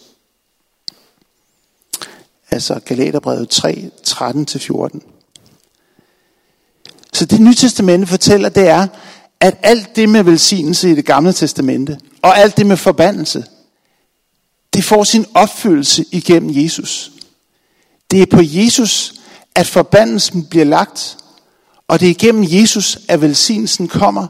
Altså 2.51 2.79
Galaterbrevet 2.85 3.49
3, 3.49 3.89
13-14. 4.07 4.99
Så 7.13 7.25
det 7.25 7.41
nye 7.41 7.55
testamente 7.55 8.07
fortæller, 8.07 8.49
det 8.49 8.67
er, 8.67 8.87
at 9.39 9.57
alt 9.63 9.95
det 9.95 10.09
med 10.09 10.23
velsignelse 10.23 10.91
i 10.91 10.95
det 10.95 11.05
gamle 11.05 11.33
testamente, 11.33 11.99
og 12.21 12.37
alt 12.37 12.57
det 12.57 12.65
med 12.65 12.77
forbandelse, 12.77 13.45
det 14.73 14.83
får 14.83 15.03
sin 15.03 15.25
opfyldelse 15.33 16.05
igennem 16.11 16.63
Jesus. 16.63 17.11
Det 18.11 18.21
er 18.21 18.25
på 18.25 18.41
Jesus, 18.41 19.13
at 19.55 19.67
forbandelsen 19.67 20.45
bliver 20.45 20.65
lagt, 20.65 21.17
og 21.87 21.99
det 21.99 22.05
er 22.05 22.09
igennem 22.09 22.45
Jesus, 22.47 22.99
at 23.07 23.21
velsignelsen 23.21 23.87
kommer 23.87 24.27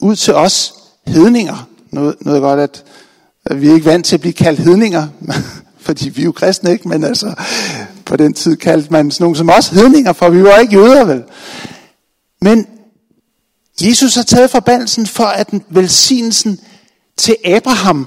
ud 0.00 0.16
til 0.16 0.34
os 0.34 0.74
hedninger. 1.06 1.68
Noget, 1.90 2.16
noget 2.20 2.40
godt, 2.40 2.60
at, 2.60 2.70
at 2.70 2.84
vi 3.56 3.68
er 3.68 3.74
ikke 3.74 3.86
vant 3.86 4.06
til 4.06 4.16
at 4.16 4.20
blive 4.20 4.32
kaldt 4.32 4.60
hedninger, 4.60 5.08
fordi 5.86 6.08
vi 6.08 6.20
er 6.20 6.24
jo 6.24 6.32
kristne, 6.32 6.72
ikke? 6.72 6.88
Men 6.88 7.04
altså, 7.04 7.34
på 8.04 8.16
den 8.16 8.34
tid 8.34 8.56
kaldte 8.56 8.92
man 8.92 9.10
sådan 9.10 9.24
nogen 9.24 9.36
som 9.36 9.50
os 9.50 9.68
hedninger, 9.68 10.12
for 10.12 10.28
vi 10.28 10.42
var 10.42 10.56
ikke 10.56 10.76
jøder, 10.76 11.04
vel? 11.04 11.22
Men 12.40 12.66
Jesus 13.82 14.14
har 14.14 14.22
taget 14.22 14.50
forbandelsen 14.50 15.06
for, 15.06 15.24
at 15.24 15.48
velsignelsen 15.68 16.60
til 17.16 17.36
Abraham 17.44 18.06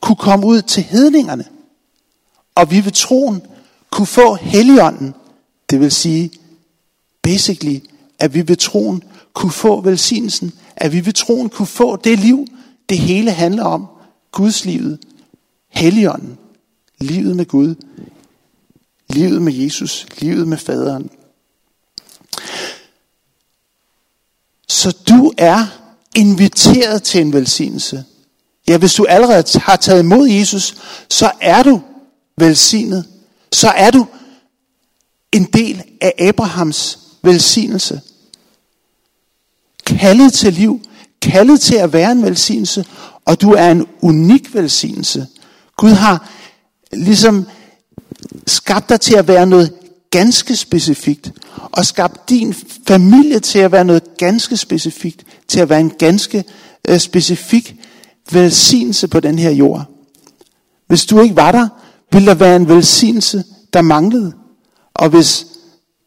kunne 0.00 0.16
komme 0.16 0.46
ud 0.46 0.62
til 0.62 0.82
hedningerne. 0.82 1.44
Og 2.54 2.70
vi 2.70 2.84
ved 2.84 2.92
troen 2.92 3.42
kunne 3.90 4.06
få 4.06 4.34
heligånden. 4.34 5.14
Det 5.70 5.80
vil 5.80 5.92
sige, 5.92 6.30
basically, 7.22 7.78
at 8.18 8.34
vi 8.34 8.48
ved 8.48 8.56
troen 8.56 9.02
kunne 9.34 9.52
få 9.52 9.80
velsignelsen. 9.80 10.52
At 10.76 10.92
vi 10.92 11.06
ved 11.06 11.12
troen 11.12 11.48
kunne 11.48 11.66
få 11.66 11.96
det 11.96 12.18
liv, 12.18 12.46
det 12.88 12.98
hele 12.98 13.30
handler 13.30 13.64
om. 13.64 13.86
Guds 14.32 14.64
livet. 14.64 14.98
Helligånden. 15.68 16.38
Livet 17.00 17.36
med 17.36 17.46
Gud. 17.46 17.74
Livet 19.10 19.42
med 19.42 19.52
Jesus. 19.52 20.06
Livet 20.18 20.48
med 20.48 20.58
faderen. 20.58 21.10
Så 24.68 24.96
du 25.08 25.32
er 25.38 25.66
inviteret 26.16 27.02
til 27.02 27.20
en 27.20 27.32
velsignelse. 27.32 28.04
Ja, 28.68 28.78
hvis 28.78 28.94
du 28.94 29.06
allerede 29.08 29.60
har 29.60 29.76
taget 29.76 30.00
imod 30.00 30.28
Jesus, 30.28 30.76
så 31.08 31.30
er 31.40 31.62
du 31.62 31.82
velsignet. 32.36 33.06
Så 33.52 33.68
er 33.68 33.90
du 33.90 34.06
en 35.32 35.44
del 35.44 35.82
af 36.00 36.14
Abrahams 36.18 36.98
velsignelse. 37.22 38.00
Kaldet 39.86 40.32
til 40.32 40.52
liv, 40.52 40.80
kaldet 41.22 41.60
til 41.60 41.74
at 41.74 41.92
være 41.92 42.12
en 42.12 42.22
velsignelse, 42.22 42.86
og 43.30 43.40
du 43.40 43.52
er 43.52 43.70
en 43.70 43.86
unik 44.00 44.54
velsignelse. 44.54 45.26
Gud 45.76 45.90
har 45.90 46.28
ligesom 46.92 47.46
skabt 48.46 48.88
dig 48.88 49.00
til 49.00 49.14
at 49.14 49.28
være 49.28 49.46
noget 49.46 49.72
ganske 50.10 50.56
specifikt, 50.56 51.32
og 51.72 51.86
skabt 51.86 52.28
din 52.28 52.54
familie 52.86 53.40
til 53.40 53.58
at 53.58 53.72
være 53.72 53.84
noget 53.84 54.16
ganske 54.16 54.56
specifikt, 54.56 55.24
til 55.48 55.60
at 55.60 55.68
være 55.68 55.80
en 55.80 55.92
ganske 55.98 56.44
øh, 56.88 56.98
specifik 56.98 57.74
velsignelse 58.32 59.08
på 59.08 59.20
den 59.20 59.38
her 59.38 59.50
jord. 59.50 59.84
Hvis 60.86 61.06
du 61.06 61.20
ikke 61.20 61.36
var 61.36 61.52
der, 61.52 61.68
ville 62.12 62.28
der 62.28 62.34
være 62.34 62.56
en 62.56 62.68
velsignelse, 62.68 63.44
der 63.72 63.82
manglede. 63.82 64.32
Og 64.94 65.08
hvis 65.08 65.46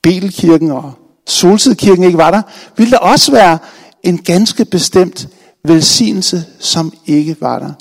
Belkirken 0.02 0.72
og 0.72 0.94
Solsidkirken 1.28 2.04
ikke 2.04 2.18
var 2.18 2.32
der, 2.32 2.42
ville 2.78 2.92
der 2.92 2.98
også 2.98 3.32
være 3.32 3.58
en 4.04 4.18
ganske 4.18 4.66
bestemt 4.66 5.28
velsignelse, 5.64 6.46
som 6.60 6.94
ikke 7.06 7.42
var 7.42 7.60
der, 7.60 7.74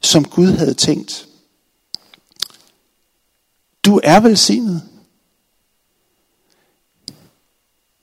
som 0.00 0.24
Gud 0.24 0.52
havde 0.52 0.74
tænkt. 0.74 1.28
Du 3.84 4.00
er 4.04 4.20
velsignet. 4.20 4.82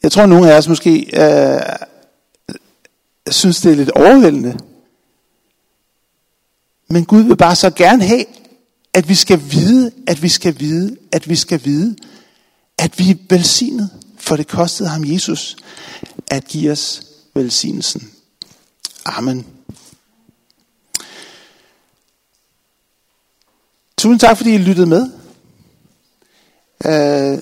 Jeg 0.03 0.11
tror, 0.11 0.25
nogle 0.25 0.51
af 0.51 0.57
os 0.57 0.67
måske 0.67 1.21
øh, 1.21 1.61
synes, 3.31 3.61
det 3.61 3.71
er 3.71 3.75
lidt 3.75 3.91
overvældende. 3.91 4.59
Men 6.87 7.05
Gud 7.05 7.21
vil 7.21 7.37
bare 7.37 7.55
så 7.55 7.69
gerne 7.69 8.03
have, 8.03 8.25
at 8.93 9.09
vi 9.09 9.15
skal 9.15 9.41
vide, 9.51 9.91
at 10.07 10.23
vi 10.23 10.29
skal 10.29 10.59
vide, 10.59 10.97
at 11.11 11.29
vi 11.29 11.35
skal 11.35 11.65
vide, 11.65 11.95
at 12.77 12.99
vi 12.99 13.11
er 13.11 13.15
velsignet. 13.29 13.89
for 14.17 14.35
det 14.35 14.47
kostede 14.47 14.89
ham 14.89 15.03
Jesus 15.05 15.55
at 16.27 16.45
give 16.45 16.71
os 16.71 17.03
velsignelsen. 17.33 18.11
Amen. 19.05 19.47
Tusind 23.97 24.19
tak, 24.19 24.37
fordi 24.37 24.53
I 24.53 24.57
lyttede 24.57 24.87
med. 24.87 25.09
Øh, 26.85 27.39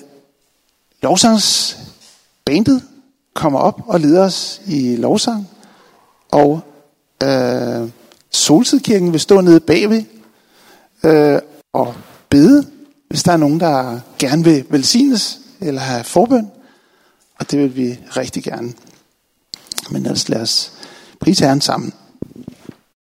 lovsangsbandet 1.02 2.82
kommer 3.34 3.58
op 3.58 3.80
og 3.86 4.00
leder 4.00 4.24
os 4.24 4.60
i 4.66 4.96
lovsang. 4.96 5.48
Og 6.30 6.60
øh, 7.22 7.88
Solsidkirken 8.30 9.12
vil 9.12 9.20
stå 9.20 9.40
nede 9.40 9.60
bagved 9.60 10.04
øh, 11.04 11.38
og 11.72 11.94
bede, 12.28 12.66
hvis 13.08 13.22
der 13.22 13.32
er 13.32 13.36
nogen, 13.36 13.60
der 13.60 14.00
gerne 14.18 14.44
vil 14.44 14.64
velsignes 14.68 15.40
eller 15.60 15.80
have 15.80 16.04
forbøn. 16.04 16.50
Og 17.38 17.50
det 17.50 17.58
vil 17.58 17.76
vi 17.76 17.98
rigtig 18.16 18.44
gerne. 18.44 18.72
Men 19.90 20.06
ellers 20.06 20.28
lad 20.28 20.40
os 20.40 20.72
prise 21.20 21.44
Herren 21.44 21.60
sammen. 21.60 21.92